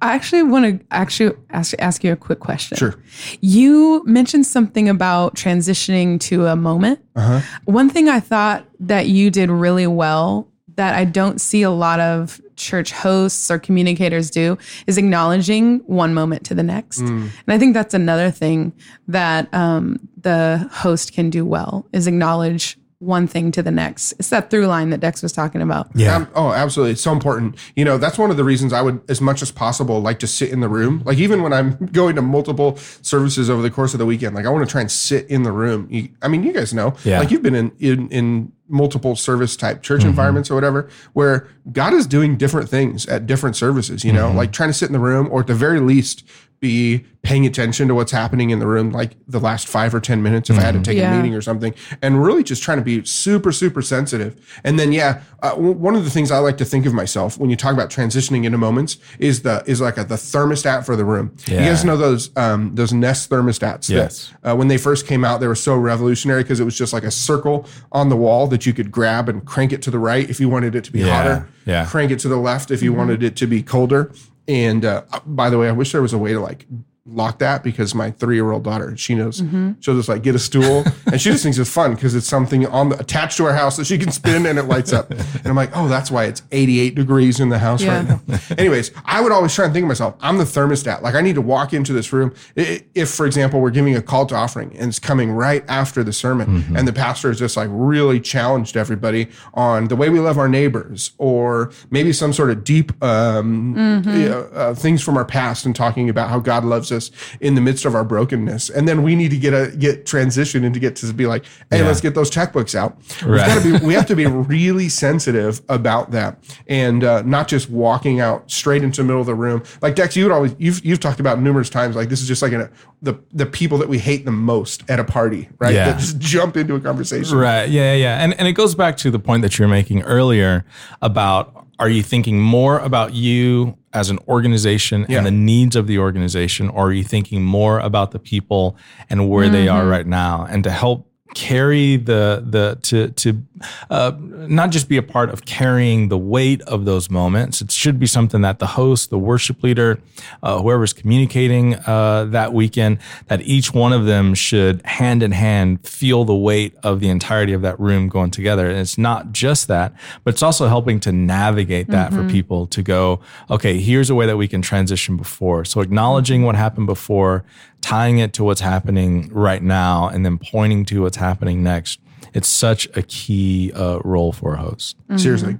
[0.02, 2.78] I actually want to actually ask, ask you a quick question.
[2.78, 2.96] Sure.
[3.42, 7.00] You mentioned something about transitioning to a moment.
[7.16, 7.42] Uh-huh.
[7.66, 12.00] One thing I thought that you did really well that I don't see a lot
[12.00, 17.00] of church hosts or communicators do is acknowledging one moment to the next.
[17.00, 18.74] And I think that's another thing
[19.08, 24.14] that um, the host can do well is acknowledge one thing to the next.
[24.14, 25.90] It's that through line that Dex was talking about.
[25.94, 26.94] yeah, Um, oh, absolutely.
[26.94, 27.56] It's so important.
[27.76, 30.28] You know, that's one of the reasons I would, as much as possible, like to
[30.28, 31.04] sit in the room.
[31.06, 34.46] Like even when I'm going to multiple services over the course of the weekend, like
[34.46, 35.88] I want to try and sit in the room.
[35.90, 37.20] You, I mean, you guys know, Yeah.
[37.20, 41.94] like you've been in in in multiple service type church environments or whatever, where God
[41.94, 44.04] is doing different things at different services.
[44.04, 46.24] You know, like trying to sit in the room, or at the very least,
[46.64, 50.24] be paying attention to what's happening in the room, like the last five or ten
[50.24, 51.14] minutes if I had to take Yeah.
[51.14, 54.36] a meeting or something, and really just trying to be super, super sensitive.
[54.64, 57.38] And then, yeah, uh, w- one of the things I like to think of myself
[57.38, 60.96] when you talk about transitioning into moments is the is like a, the thermostat for
[60.96, 61.36] the room.
[61.48, 63.90] You guys know those um, those Nest thermostats?
[63.90, 64.32] Yes.
[64.42, 66.94] That, uh, when they first came out, they were so revolutionary because it was just
[66.94, 70.00] like a circle on the wall that you could grab and crank it to the
[70.00, 71.48] right if you wanted it to be Yeah, hotter.
[71.66, 71.86] yeah.
[71.86, 74.12] Crank it to the left if you wanted it to be colder.
[74.48, 76.66] And uh, by the way, I wish there was a way to like
[77.06, 79.44] lock that because my three year old daughter, she knows,
[79.82, 82.66] she'll just like get a stool and she just thinks it's fun because it's something
[82.68, 85.12] on the, attached to our house that she can spin and it lights up.
[85.12, 87.98] And I'm like, oh, that's why it's 88 degrees in the house Yeah.
[87.98, 88.40] right now.
[88.58, 91.02] Anyways, I would always try and think of myself, I'm the thermostat.
[91.02, 92.34] Like I need to walk into this room.
[92.56, 96.14] If, for example, we're giving a call to offering and it's coming right after the
[96.14, 100.38] sermon and the pastor is just like really challenged everybody on the way we love
[100.38, 103.76] our neighbors or maybe some sort of deep um,
[104.08, 107.56] you know, uh, things from our past and talking about how God loves us in
[107.56, 108.70] the midst of our brokenness.
[108.70, 111.44] And then we need to get a get transition and to get to be like,
[111.72, 111.88] hey, Yeah.
[111.88, 112.98] let's get those checkbooks out.
[113.26, 113.62] Right.
[113.64, 118.50] be we have to be really sensitive about that and uh, not just walking out
[118.50, 119.64] straight into the middle of the room.
[119.82, 122.42] Like Dex, you would always you've you've talked about numerous times like this is just
[122.42, 122.70] like a,
[123.02, 125.74] the the people that we hate the most at a party, right?
[125.74, 125.92] Yeah.
[125.92, 127.38] That just jump into a conversation.
[127.38, 127.70] Right.
[127.70, 128.24] Yeah, yeah.
[128.24, 130.66] And and it goes back to the point that you were making earlier
[131.02, 135.18] about are you thinking more about you as an organization Yeah.
[135.18, 138.76] and the needs of the organization, or are you thinking more about the people
[139.10, 139.92] and where they are mm-hmm.
[139.92, 140.48] right now?
[140.50, 143.42] And to help carry the the to to
[143.90, 147.62] uh, not just be a part of carrying the weight of those moments.
[147.62, 150.00] It should be something that the host, the worship leader,
[150.42, 155.88] uh, whoever's communicating uh, that weekend, that each one of them should hand in hand
[155.88, 158.70] feel the weight of the entirety of that room going together.
[158.70, 159.94] And it's not just that,
[160.24, 164.26] but it's also helping to navigate that for people to go, okay, here's a way
[164.26, 165.66] that we can transition before.
[165.66, 167.44] So acknowledging what happened before,
[167.84, 172.00] tying it to what's happening right now, and then pointing to what's happening next.
[172.34, 174.96] It's such a key uh, role for a host.
[175.18, 175.60] Seriously.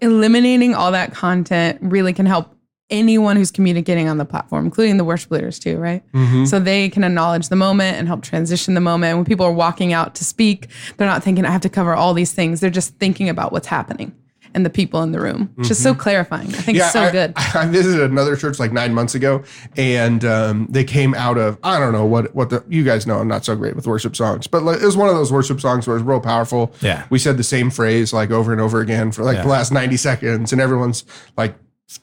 [0.00, 2.54] eliminating all that content really can help
[2.90, 6.02] anyone who's communicating on the platform, including the worship leaders too, right?
[6.46, 9.16] So they can acknowledge the moment and help transition the moment.
[9.16, 12.14] When people are walking out to speak, they're not thinking, I have to cover all
[12.14, 12.60] these things.
[12.60, 14.14] They're just thinking about what's happening
[14.54, 15.52] and the people in the room.
[15.58, 16.48] It's just so clarifying.
[16.48, 17.32] I think it's so I, good.
[17.36, 19.42] I visited another church like nine months ago,
[19.76, 23.18] and um, they came out of I don't know what what the you guys know
[23.18, 25.60] I'm not so great with worship songs, but like, it was one of those worship
[25.60, 26.72] songs where it was real powerful.
[26.80, 27.06] Yeah.
[27.10, 29.96] we said the same phrase like over and over again for like the last 90
[29.96, 31.04] seconds, and everyone's
[31.36, 31.56] like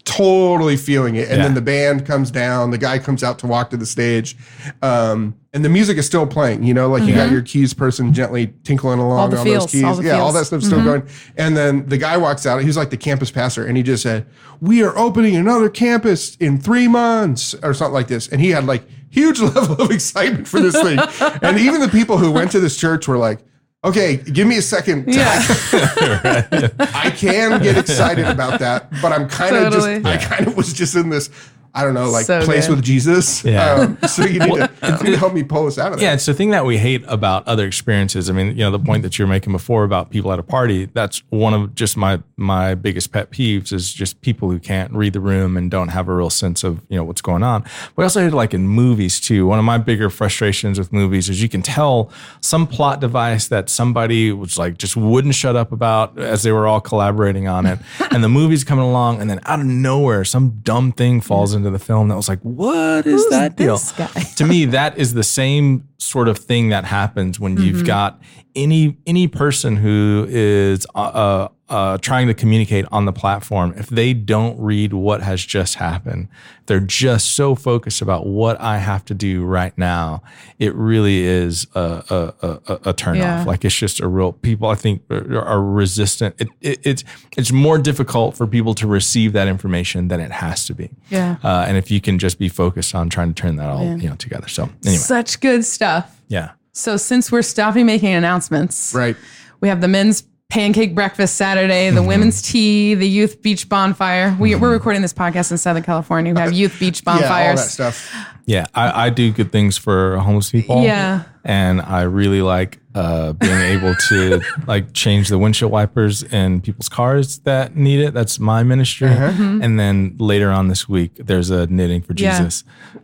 [0.06, 1.28] totally feeling it.
[1.30, 1.44] And Yeah.
[1.44, 4.38] then the band comes down, the guy comes out to walk to the stage,
[4.82, 6.64] um, and the music is still playing.
[6.64, 9.84] You know, like you got your keys person gently tinkling along on feels, those keys,
[9.84, 10.34] all yeah, all feels.
[10.36, 11.04] that stuff's still going.
[11.36, 12.62] And then the guy walks out.
[12.62, 14.26] He's like the campus pastor, and he just said,
[14.62, 18.28] "We are opening another campus in three months," or something like this.
[18.28, 21.00] And he had like huge level of excitement for this thing.
[21.42, 23.40] and even the people who went to this church were like.
[23.84, 25.06] Okay, give me a second.
[25.12, 25.42] Yeah.
[26.94, 30.02] I can get excited about that, but I'm kind of Totally.
[30.02, 31.30] just, I kind of was just in this,
[31.74, 32.76] I don't know, like So place good.
[32.78, 33.44] with Jesus.
[33.46, 33.74] Yeah.
[33.74, 36.04] Um, so you need, to, you need to help me pull us out of that.
[36.04, 38.30] Yeah, it's the thing that we hate about other experiences.
[38.30, 40.86] I mean, you know, the point that you're making before about people at a party,
[40.94, 45.14] that's one of just my my biggest pet peeves is just people who can't read
[45.14, 47.64] the room and don't have a real sense of, you know, what's going on.
[47.96, 49.46] We also hate it like in movies too.
[49.48, 53.70] One of my bigger frustrations with movies is you can tell some plot device that
[53.70, 57.80] somebody was like just wouldn't shut up about as they were all collaborating on it.
[58.12, 61.72] and the movie's coming along and then out of nowhere some dumb thing falls into
[61.78, 63.80] the film that was like, what is Who's that deal?
[63.98, 64.08] guy?
[64.38, 67.66] to me that is the same sort of thing that happens when Mm-hmm.
[67.66, 68.20] you've got
[68.56, 73.88] any any person who is uh, uh, uh, trying to communicate on the platform if
[73.88, 76.28] they don't read what has just happened
[76.66, 80.22] they're just so focused about what i have to do right now
[80.60, 83.40] it really is a, a, a, a- turn Yeah.
[83.42, 87.04] off like it's just a real people i think are, are resistant it, it, it's
[87.38, 91.38] it's more difficult for people to receive that information than it has to be Yeah.
[91.42, 94.10] uh, and if you can just be focused on trying to turn that all you
[94.10, 94.50] know together.
[94.50, 95.91] So anyway, Such good stuff.
[96.28, 99.16] Yeah, So since we're stopping making announcements, Right.
[99.60, 101.96] we have the men's pancake breakfast Saturday, Mm-hmm.
[101.96, 104.36] the women's tea, the youth beach bonfire.
[104.40, 106.34] We, We're recording this podcast in Southern California.
[106.34, 107.70] We have youth beach Yeah, all that bonfires.
[107.72, 108.14] stuff.
[108.46, 108.66] yeah.
[108.76, 110.84] I, I do good things for homeless people.
[110.84, 111.24] Yeah.
[111.46, 116.90] and I really like uh, being able to like change the windshield wipers in people's
[116.90, 118.14] cars that need it.
[118.14, 119.08] That's my ministry.
[119.10, 122.24] And then later on this week, there's a knitting for Mm-hmm.
[122.26, 122.38] Yeah.
[122.40, 122.64] Jesus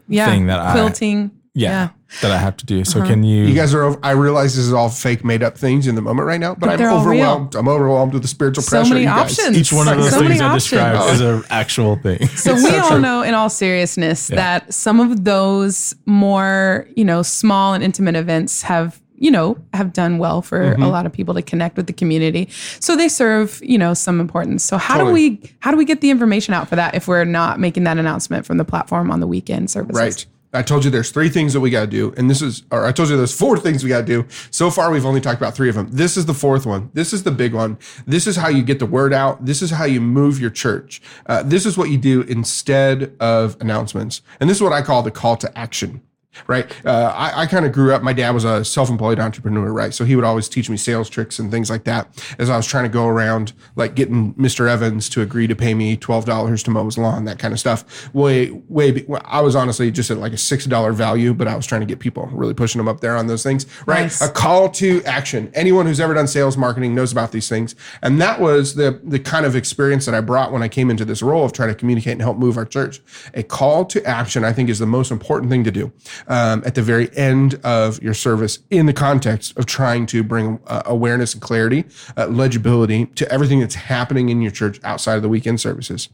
[0.09, 1.31] yeah, thing that I quilting.
[1.59, 1.89] Yeah,
[2.21, 2.75] that I have to do.
[2.81, 2.83] Uh-huh.
[2.85, 3.45] So can you?
[3.45, 3.83] You guys are.
[3.83, 6.55] Over, I realize this is all fake, made up things in the moment right now,
[6.55, 7.21] but, I'm they're all real.
[7.21, 7.55] overwhelmed.
[7.55, 8.89] I'm overwhelmed with the spiritual So pressure.
[8.93, 9.37] many you guys.
[9.39, 9.57] options.
[9.57, 10.63] each one of those so things I options.
[10.69, 12.27] described is an actual thing.
[12.37, 17.73] So we all know, in all seriousness, that some of those more, you know, small
[17.73, 20.83] and intimate events have, you know, have done well for Mm-hmm.
[20.83, 22.47] a lot of people to connect with the community.
[22.79, 24.63] So they serve, you know, some importance.
[24.63, 25.29] So how Totally.
[25.31, 27.83] do we how do we get the information out for that if we're not making
[27.85, 29.97] that announcement from the platform on the weekend services?
[29.99, 30.25] Right.
[30.53, 32.85] I told you there's three things that we got to do, and this is, or
[32.85, 34.25] I told you there's four things we got to do.
[34.49, 35.89] So far, we've only talked about three of them.
[35.91, 36.89] This is the fourth one.
[36.93, 37.77] This is the big one.
[38.05, 39.45] This is how you get the word out.
[39.45, 41.01] This is how you move your church.
[41.25, 45.03] Uh, this is what you do instead of announcements, and this is what I call
[45.03, 46.01] the call to action
[46.47, 46.71] right?
[46.85, 48.03] Uh, I, I kind of grew up.
[48.03, 49.93] My dad was a self-employed entrepreneur, right?
[49.93, 52.67] So he would always teach me sales tricks and things like that as I was
[52.67, 54.69] trying to go around, like getting Mr.
[54.69, 57.59] Evans to agree to pay me twelve dollars to mow his lawn, that kind of
[57.59, 58.13] stuff.
[58.13, 59.05] Way, way.
[59.25, 61.87] I was honestly just at like a six dollar value, but I was trying to
[61.87, 64.03] get people, really pushing them up there on those things, right?
[64.03, 64.21] Nice.
[64.21, 65.51] A call to action.
[65.53, 69.19] Anyone who's ever done sales marketing knows about these things, and that was the the
[69.19, 71.75] kind of experience that I brought when I came into this role of trying to
[71.75, 73.01] communicate and help move our church.
[73.33, 75.91] A call to action, I think, is the most important thing to do
[76.27, 80.59] um, at the very end of your service in the context of trying to bring
[80.67, 81.85] uh, awareness and clarity,
[82.17, 86.09] uh, legibility to everything that's happening in your church outside of the weekend services.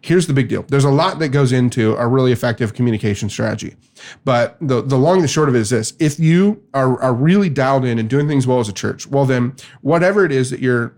[0.00, 0.62] Here's the big deal.
[0.62, 3.76] There's a lot that goes into a really effective communication strategy.
[4.24, 5.92] But the, the long and the short of it is this.
[5.98, 9.26] If you are, are really dialed in and doing things well as a church, well,
[9.26, 10.94] then whatever it is that you're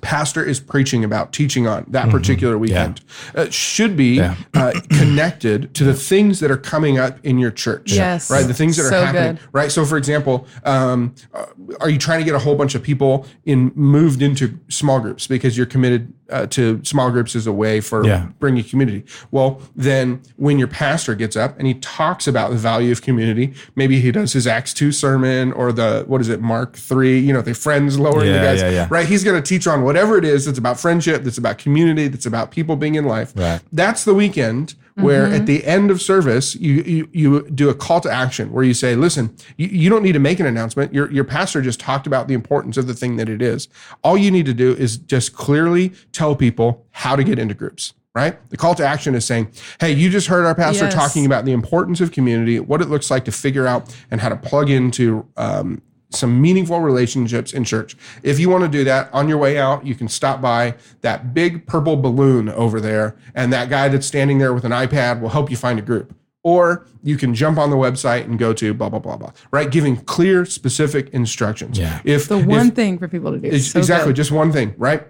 [0.00, 3.00] pastor is preaching about, teaching on that particular weekend,
[3.34, 4.36] uh, should be Yeah.
[4.54, 7.92] uh, connected to the things that are coming up in your church.
[7.92, 8.30] Yes.
[8.30, 8.46] Right.
[8.46, 9.34] The things that are So happening.
[9.36, 9.40] good.
[9.52, 9.72] Right.
[9.72, 11.46] So, for example, um, uh,
[11.80, 15.26] are you trying to get a whole bunch of people in moved into small groups
[15.26, 18.26] because you're committed uh, to small groups as a way for Yeah.
[18.38, 19.04] bringing community?
[19.30, 23.54] Well, then when your pastor gets up and he talks about the value of community,
[23.76, 27.32] maybe he does his Acts 2 sermon or the, what is it, Mark 3, you
[27.32, 28.88] know, the friends lowering the guys, yeah, yeah.
[28.90, 29.06] right?
[29.06, 32.26] He's going to teach on whatever it is that's about friendship, that's about community, that's
[32.26, 33.32] about people being in life.
[33.34, 33.60] Right.
[33.72, 38.00] That's the weekend where at the end of service, you, you, you do a call
[38.00, 40.92] to action where you say, listen, you, you don't need to make an announcement.
[40.92, 43.68] Your, your pastor just talked about the importance of the thing that it is.
[44.02, 47.94] All you need to do is just clearly tell people how to get into groups.
[48.14, 48.36] Right?
[48.50, 50.94] The call to action is saying, Hey, you just heard our pastor Yes.
[50.94, 54.28] talking about the importance of community, what it looks like to figure out and how
[54.28, 57.96] to plug into um, some meaningful relationships in church.
[58.22, 61.34] If you want to do that on your way out, you can stop by that
[61.34, 65.28] big purple balloon over there, and that guy that's standing there with an iPad will
[65.28, 66.14] help you find a group.
[66.44, 69.32] Or you can jump on the website and go to blah blah blah blah.
[69.50, 71.78] Right, giving clear, specific instructions.
[71.78, 72.00] Yeah.
[72.04, 73.48] If The if- one thing for people to do.
[73.48, 74.16] is- So exactly, good.
[74.16, 75.06] just one thing, right?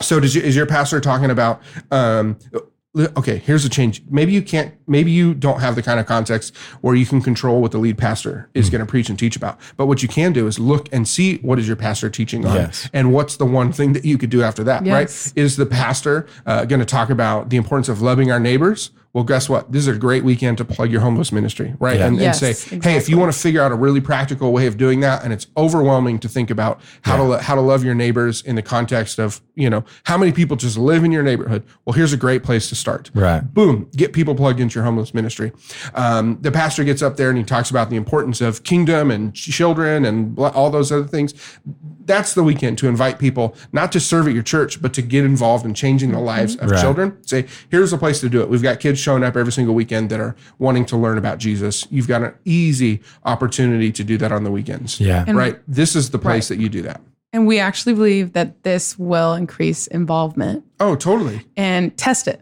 [0.00, 1.60] So does you, is your pastor talking about?
[1.90, 2.38] Um,
[2.96, 4.02] okay, here's a change.
[4.10, 4.74] Maybe you can't.
[4.86, 7.96] Maybe you don't have the kind of context where you can control what the lead
[7.96, 8.72] pastor is Hmm.
[8.72, 9.58] going to preach and teach about.
[9.76, 12.54] But what you can do is look and see what is your pastor teaching on,
[12.56, 12.88] Yes.
[12.92, 14.92] and what's the one thing that you could do after that, Yes.
[15.28, 15.32] right?
[15.42, 18.90] Is the pastor uh, going to talk about the importance of loving our neighbors?
[19.12, 19.72] Well, guess what?
[19.72, 21.98] This is a great weekend to plug your homeless ministry, right?
[21.98, 22.06] Yeah.
[22.06, 24.68] And, and Yes, say, hey, if you want to figure out a really practical way
[24.68, 27.94] of doing that, and it's overwhelming to think about how to how to love your
[27.94, 31.64] neighbors in the context of you know how many people just live in your neighborhood.
[31.84, 33.10] Well, here's a great place to start.
[33.12, 33.40] Right.
[33.40, 35.50] Boom, get people plugged into your homeless ministry.
[35.94, 39.34] Um, the pastor gets up there and he talks about the importance of kingdom and
[39.34, 41.34] children and all those other things.
[42.04, 45.24] That's the weekend to invite people not to serve at your church, but to get
[45.24, 46.80] involved in changing the lives of Right.
[46.80, 47.16] children.
[47.26, 48.48] Say, here's a place to do it.
[48.48, 51.86] We've got kids showing up every single weekend that are wanting to learn about Jesus.
[51.90, 54.98] You've got an easy opportunity to do that on the weekends.
[55.00, 55.24] Yeah.
[55.26, 55.58] And- right.
[55.68, 56.56] This is the place Right.
[56.58, 57.00] that you do that.
[57.32, 61.42] And we actually believe that this will increase involvement Oh, totally.
[61.56, 62.40] and test it,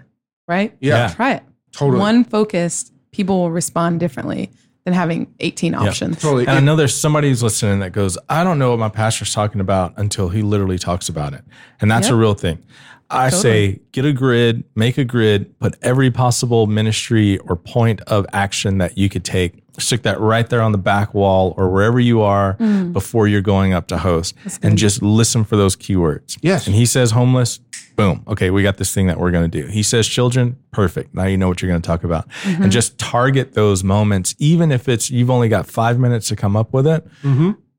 [0.48, 0.74] right?
[0.80, 1.09] Yeah.
[1.09, 1.09] Yeah.
[1.14, 1.42] Try it.
[1.72, 2.00] Totally.
[2.00, 4.50] One focused, people will respond differently
[4.89, 6.20] than having 18 options.
[6.20, 6.47] Totally.
[6.47, 9.32] And I know there's somebody who's listening that goes, I don't know what my pastor's
[9.34, 11.45] talking about until he literally talks about it.
[11.80, 12.14] And that's Yep.
[12.14, 12.59] a real thing.
[13.11, 18.26] I say, get a grid, make a grid, put every possible ministry or point of
[18.34, 21.99] action that you could take, stick that right there on the back wall or wherever
[21.99, 22.93] you are Mm.
[22.93, 26.36] before you're going up to host and just listen for those keywords.
[26.43, 26.66] Yes.
[26.66, 27.61] And he says homeless,
[27.99, 28.22] boom.
[28.28, 29.66] Okay, we got this thing that we're going to do.
[29.66, 31.14] He says children, perfect.
[31.14, 32.26] Now you know what you're going to talk about.
[32.44, 36.57] And just target those moments, even if it's you've only got five minutes to come
[36.57, 37.05] up with it.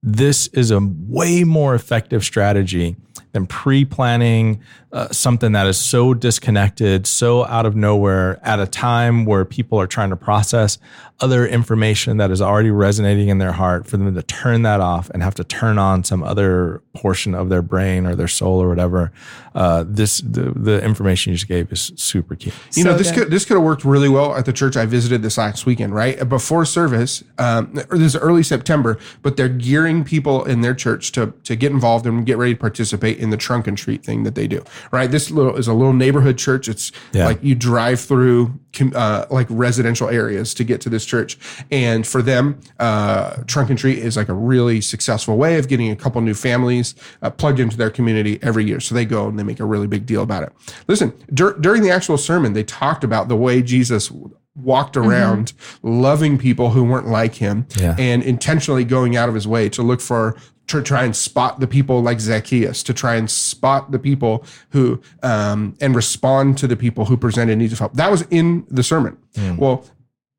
[0.03, 2.95] This is a way more effective strategy
[3.31, 4.61] than pre-planning
[4.91, 9.79] uh, something that is so disconnected, so out of nowhere at a time where people
[9.79, 10.77] are trying to process
[11.21, 15.09] other information that is already resonating in their heart for them to turn that off
[15.09, 18.69] and have to turn on some other portion of their brain or their soul or
[18.69, 19.11] whatever.
[19.55, 22.53] Uh, this the, the information you just gave is super key.
[22.75, 23.23] You know, this good.
[23.23, 25.93] could this could have worked really well at the church I visited this last weekend,
[25.93, 26.27] right?
[26.29, 31.33] Before service, um, this is early September, but they're gearing people in their church to
[31.43, 34.35] to get involved and get ready to participate in the trunk and treat thing that
[34.35, 35.11] they do, right?
[35.11, 36.69] This little is a little neighborhood church.
[36.69, 37.25] It's Yeah.
[37.25, 38.59] like you drive through com-
[38.95, 41.37] uh, like residential areas to get to this church,
[41.71, 45.89] and for them, uh, trunk and treat is like a really successful way of getting
[45.91, 48.79] a couple new families uh, plugged into their community every year.
[48.79, 50.53] So they go and they make a really big deal about it.
[50.87, 54.11] Listen, dur- during the actual sermon, they talked about the way Jesus
[54.55, 55.53] walked around
[55.83, 57.95] loving people who weren't like him Yeah.
[57.97, 60.35] and intentionally going out of his way to look for
[60.69, 65.01] to try and spot the people like Zacchaeus, to try and spot the people who
[65.23, 67.93] um, and respond to the people who presented needs of help.
[67.93, 69.17] That was in the sermon.
[69.57, 69.85] Well,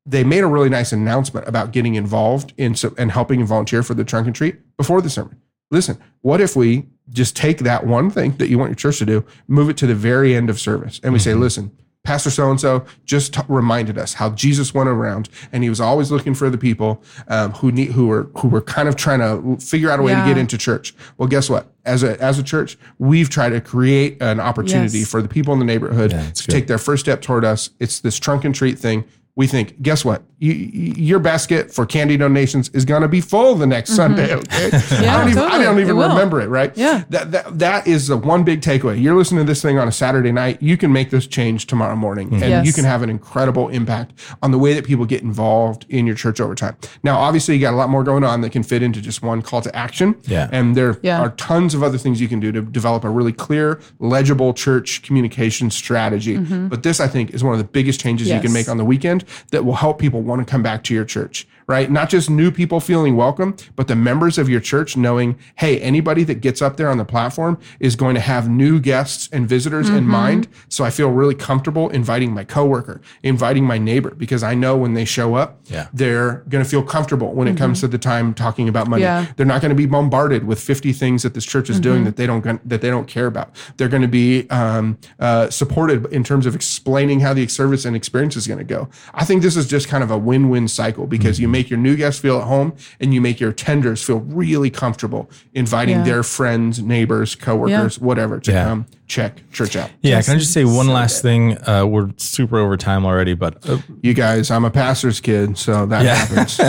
[0.05, 3.83] they made a really nice announcement about getting involved in so, and helping and volunteer
[3.83, 5.37] for the trunk and treat before the sermon.
[5.69, 9.05] Listen, what if we just take that one thing that you want your church to
[9.05, 11.71] do, move it to the very end of service, and we say, listen,
[12.03, 15.79] Pastor so and so just t- reminded us how Jesus went around and he was
[15.79, 19.19] always looking for the people um, who need who were who were kind of trying
[19.19, 20.23] to figure out a way Yeah.
[20.23, 20.95] to get into church.
[21.17, 21.67] Well, guess what?
[21.85, 25.11] As a as a church, we've tried to create an opportunity Yes.
[25.11, 26.51] for the people in the neighborhood to good.
[26.51, 27.69] take their first step toward us.
[27.79, 29.03] It's this trunk and treat thing.
[29.35, 30.23] We think, guess what?
[30.41, 34.15] You, you- your basket for candy donations is going to be full the next mm-hmm.
[34.15, 34.33] Sunday.
[34.41, 34.69] Okay,
[35.03, 36.47] Yeah, I don't even, I don't even It remember it.
[36.47, 36.75] Right?
[36.75, 37.03] Yeah.
[37.09, 39.01] That, that that is the one big takeaway.
[39.01, 40.61] You're listening to this thing on a Saturday night.
[40.61, 42.43] You can make this change tomorrow morning, mm-hmm.
[42.43, 42.65] and Yes.
[42.65, 46.15] you can have an incredible impact on the way that people get involved in your
[46.15, 46.75] church over time.
[47.03, 49.41] Now, obviously, you got a lot more going on that can fit into just one
[49.43, 50.15] call to action.
[50.25, 50.49] Yeah.
[50.51, 51.21] and there Yeah.
[51.21, 55.01] are tons of other things you can do to develop a really clear, legible church
[55.03, 56.37] communication strategy.
[56.37, 56.67] Mm-hmm.
[56.67, 58.85] But this, I think, is one of the biggest changes you can make on the
[58.85, 61.89] weekend that will help people want to come back to your church, right?
[61.89, 66.23] Not just new people feeling welcome, but the members of your church knowing, hey, anybody
[66.25, 69.87] that gets up there on the platform is going to have new guests and visitors
[69.89, 70.49] in mind.
[70.67, 74.93] So I feel really comfortable inviting my coworker, inviting my neighbor, because I know when
[74.95, 75.87] they show up, Yeah.
[75.93, 79.03] they're going to feel comfortable when it comes to the time talking about money.
[79.03, 79.27] Yeah.
[79.37, 82.17] They're not going to be bombarded with 50 things that this church is doing that
[82.17, 83.55] they don't that they don't care about.
[83.77, 87.95] They're going to be um, uh, supported in terms of explaining how the service and
[87.95, 88.89] experience is going to go.
[89.13, 91.95] I think this is just kind of a win-win cycle because you make your new
[91.95, 96.03] guests feel at home and you make your tenders feel really comfortable inviting Yeah.
[96.03, 98.63] their friends, neighbors, coworkers, whatever to Yeah.
[98.65, 99.89] come check church out.
[100.01, 101.57] Yeah, can I just say one last thing?
[101.67, 105.85] Uh, we're super over time already, but uh, You guys, I'm a pastor's kid, so
[105.85, 106.59] that happens.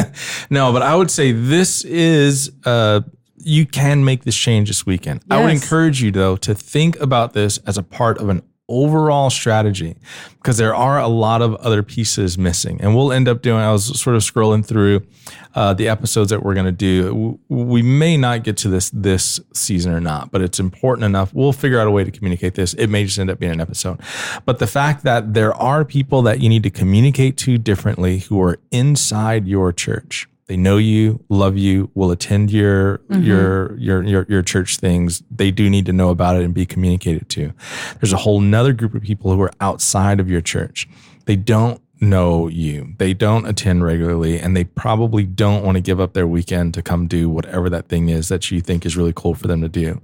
[0.50, 3.00] no, but I would say this is uh,
[3.44, 5.22] you can make this change this weekend.
[5.30, 9.28] I would encourage you though to think about this as a part of an overall
[9.30, 9.94] strategy
[10.36, 12.80] because there are a lot of other pieces missing.
[12.80, 15.06] And we'll end up doing i was sort of scrolling through
[15.54, 19.38] uh, the episodes that we're going to do we may not get to this this
[19.52, 21.32] season or not but it's important enough.
[21.34, 22.74] We'll figure out a way to communicate this.
[22.74, 24.00] It may just end up being an episode.
[24.46, 28.40] But the fact that there are people that you need to communicate to differently who
[28.40, 33.22] are inside your church they know you, love you, will attend your mm-hmm.
[33.22, 35.22] your your your your church things.
[35.30, 37.52] They do need to know about it and be communicated to.
[38.00, 40.88] There's a whole nother group of people who are outside of your church.
[41.26, 42.94] They don't know you.
[42.98, 46.82] They don't attend regularly and they probably don't want to give up their weekend to
[46.82, 49.68] come do whatever that thing is that you think is really cool for them to
[49.68, 50.00] do.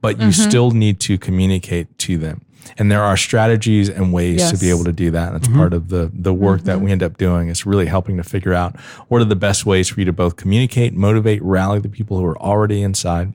[0.00, 0.48] But you mm-hmm.
[0.48, 2.46] still need to communicate to them.
[2.78, 5.28] And there are strategies and ways to be able to do that.
[5.28, 5.58] And that's mm-hmm.
[5.58, 6.84] part of the the work that mm-hmm.
[6.84, 8.78] we end up doing is really helping to figure out
[9.08, 12.24] what are the best ways for you to both communicate, motivate, rally the people who
[12.24, 13.32] are already inside.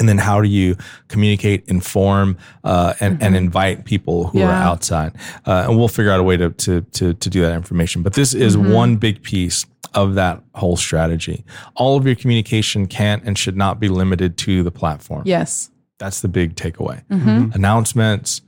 [0.00, 0.76] And then how do you
[1.06, 5.14] communicate, inform, uh, and, and invite people who are outside?
[5.46, 8.02] Uh, and we'll figure out a way to, to, to, to do that information.
[8.02, 11.44] But this is one big piece of that whole strategy.
[11.76, 15.22] All of your communication can't and should not be limited to the platform.
[15.26, 15.70] Yes.
[15.98, 17.04] That's the big takeaway.
[17.54, 18.42] Announcements,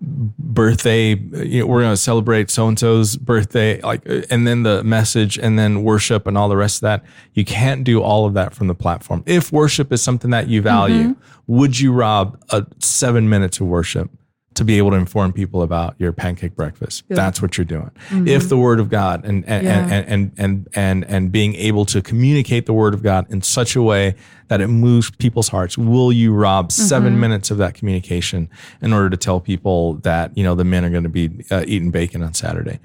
[0.00, 4.62] birthday, you know, we're going to celebrate so and so's birthday, like, uh, and then
[4.62, 7.04] the message, and then worship, and all the rest of that.
[7.34, 9.22] You can't do all of that from the platform.
[9.26, 14.10] If worship is something that you value, would you rob a seven minutes of worship?
[14.54, 17.92] To be able to inform people about your pancake breakfast, that's what you're doing.
[18.10, 19.88] If the Word of God and and, Yeah.
[19.88, 23.76] and and and and and being able to communicate the Word of God in such
[23.76, 24.16] a way
[24.50, 28.50] that it moves people's hearts, will you rob 7 minutes of that communication
[28.82, 31.64] in order to tell people that you know the men are going to be uh,
[31.68, 32.80] eating bacon on Saturday?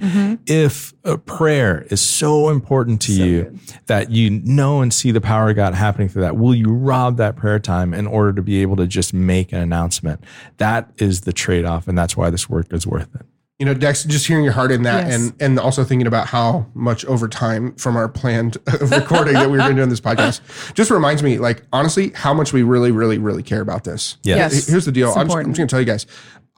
[0.46, 3.58] If uh, prayer is so important to you
[3.88, 7.18] that you know and see the power of God happening through that, will you rob
[7.18, 10.24] that prayer time in order to be able to just make an announcement?
[10.58, 13.26] That is the trade off, and that's why this work is worth it.
[13.60, 15.16] You know, Dex, just hearing your heart in that, Yes.
[15.16, 19.58] and and also thinking about how much overtime from our planned recording that we were
[19.60, 20.42] going to do in this podcast,
[20.74, 24.18] just reminds me, like honestly, how much we really, really, really care about this.
[24.24, 24.36] Yeah.
[24.36, 24.68] Yes.
[24.68, 25.08] Here's the deal.
[25.10, 26.06] It's I'm just, I'm just going to tell you guys.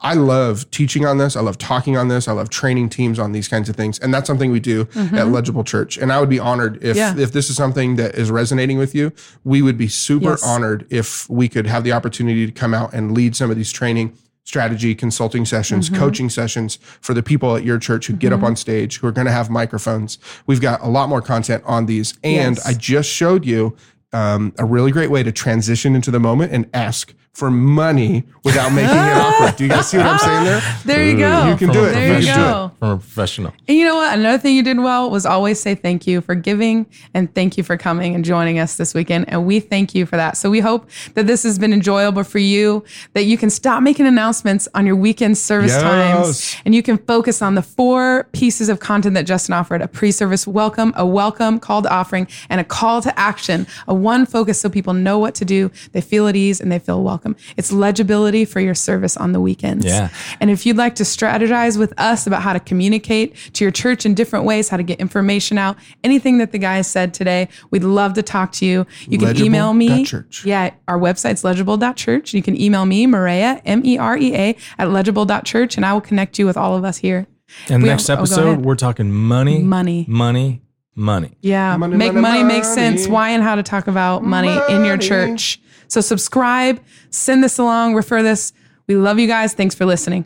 [0.00, 1.34] I love teaching on this.
[1.34, 2.28] I love talking on this.
[2.28, 5.26] I love training teams on these kinds of things, and that's something we do at
[5.26, 5.96] Legible Church.
[5.98, 7.18] And I would be honored if Mm-hmm.
[7.18, 7.24] Yeah.
[7.24, 9.12] if this is something that is resonating with you.
[9.42, 10.44] We would be super Yes.
[10.46, 13.72] honored if we could have the opportunity to come out and lead some of these
[13.72, 14.16] training
[14.52, 15.98] strategy consulting sessions, Mm-hmm.
[15.98, 19.12] coaching sessions for the people at your church who get up on stage, who are
[19.12, 20.18] going to have microphones.
[20.46, 22.14] We've got a lot more content on these.
[22.24, 22.66] And Yes.
[22.66, 23.76] I just showed you
[24.14, 28.70] um, a really great way to transition into the moment and ask for money without
[28.72, 29.54] making it awkward.
[29.56, 30.60] Do you guys see what I'm saying there?
[30.84, 31.48] There you go.
[31.50, 31.92] You can From do it.
[31.92, 32.52] There you You can do it.
[32.52, 32.72] go.
[32.80, 33.52] From a professional.
[33.68, 34.18] And you know what?
[34.18, 37.62] Another thing you did well was always say thank you for giving and thank you
[37.62, 39.26] for coming and joining us this weekend.
[39.28, 40.36] And we thank you for that.
[40.36, 42.84] So we hope that this has been enjoyable for you,
[43.14, 45.82] that you can stop making announcements on your weekend service Yes.
[45.82, 49.88] times and you can focus on the four pieces of content that Justin offered a
[49.88, 53.66] pre service welcome, a welcome, call to offering, and a call to action.
[53.86, 56.78] A one focus so people know what to do, they feel at ease, and they
[56.78, 57.27] feel welcome.
[57.56, 59.84] It's legibility for your service on the weekends.
[59.84, 60.10] Yeah.
[60.40, 64.04] And if you'd like to strategize with us about how to communicate to your church
[64.06, 67.84] in different ways, how to get information out, anything that the guys said today, we'd
[67.84, 68.86] love to talk to you.
[69.08, 70.04] You can email me.
[70.04, 70.44] Church.
[70.44, 72.34] Yeah, our website's legible.church.
[72.34, 76.00] You can email me, Maria, M E R E A, at legible.church, and I will
[76.00, 77.26] connect you with all of us here.
[77.68, 78.64] And We- next oh, go episode, ahead.
[78.64, 80.04] we're talking money, Money.
[80.08, 80.62] money,
[80.94, 81.36] money.
[81.40, 83.08] Yeah, Money, make money, money, make sense.
[83.08, 85.60] Why and how to talk about money, in your church.
[85.88, 86.80] So subscribe,
[87.10, 88.52] send this along, refer this.
[88.86, 89.54] We love you guys.
[89.54, 90.24] Thanks for listening.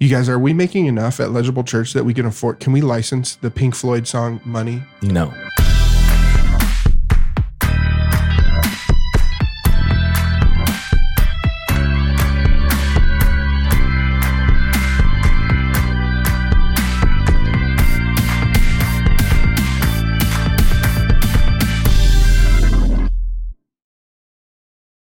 [0.00, 2.60] You guys, are we making enough at Legible Church that we can afford?
[2.60, 4.82] Can we license the Pink Floyd song "Money"?
[5.02, 5.32] No.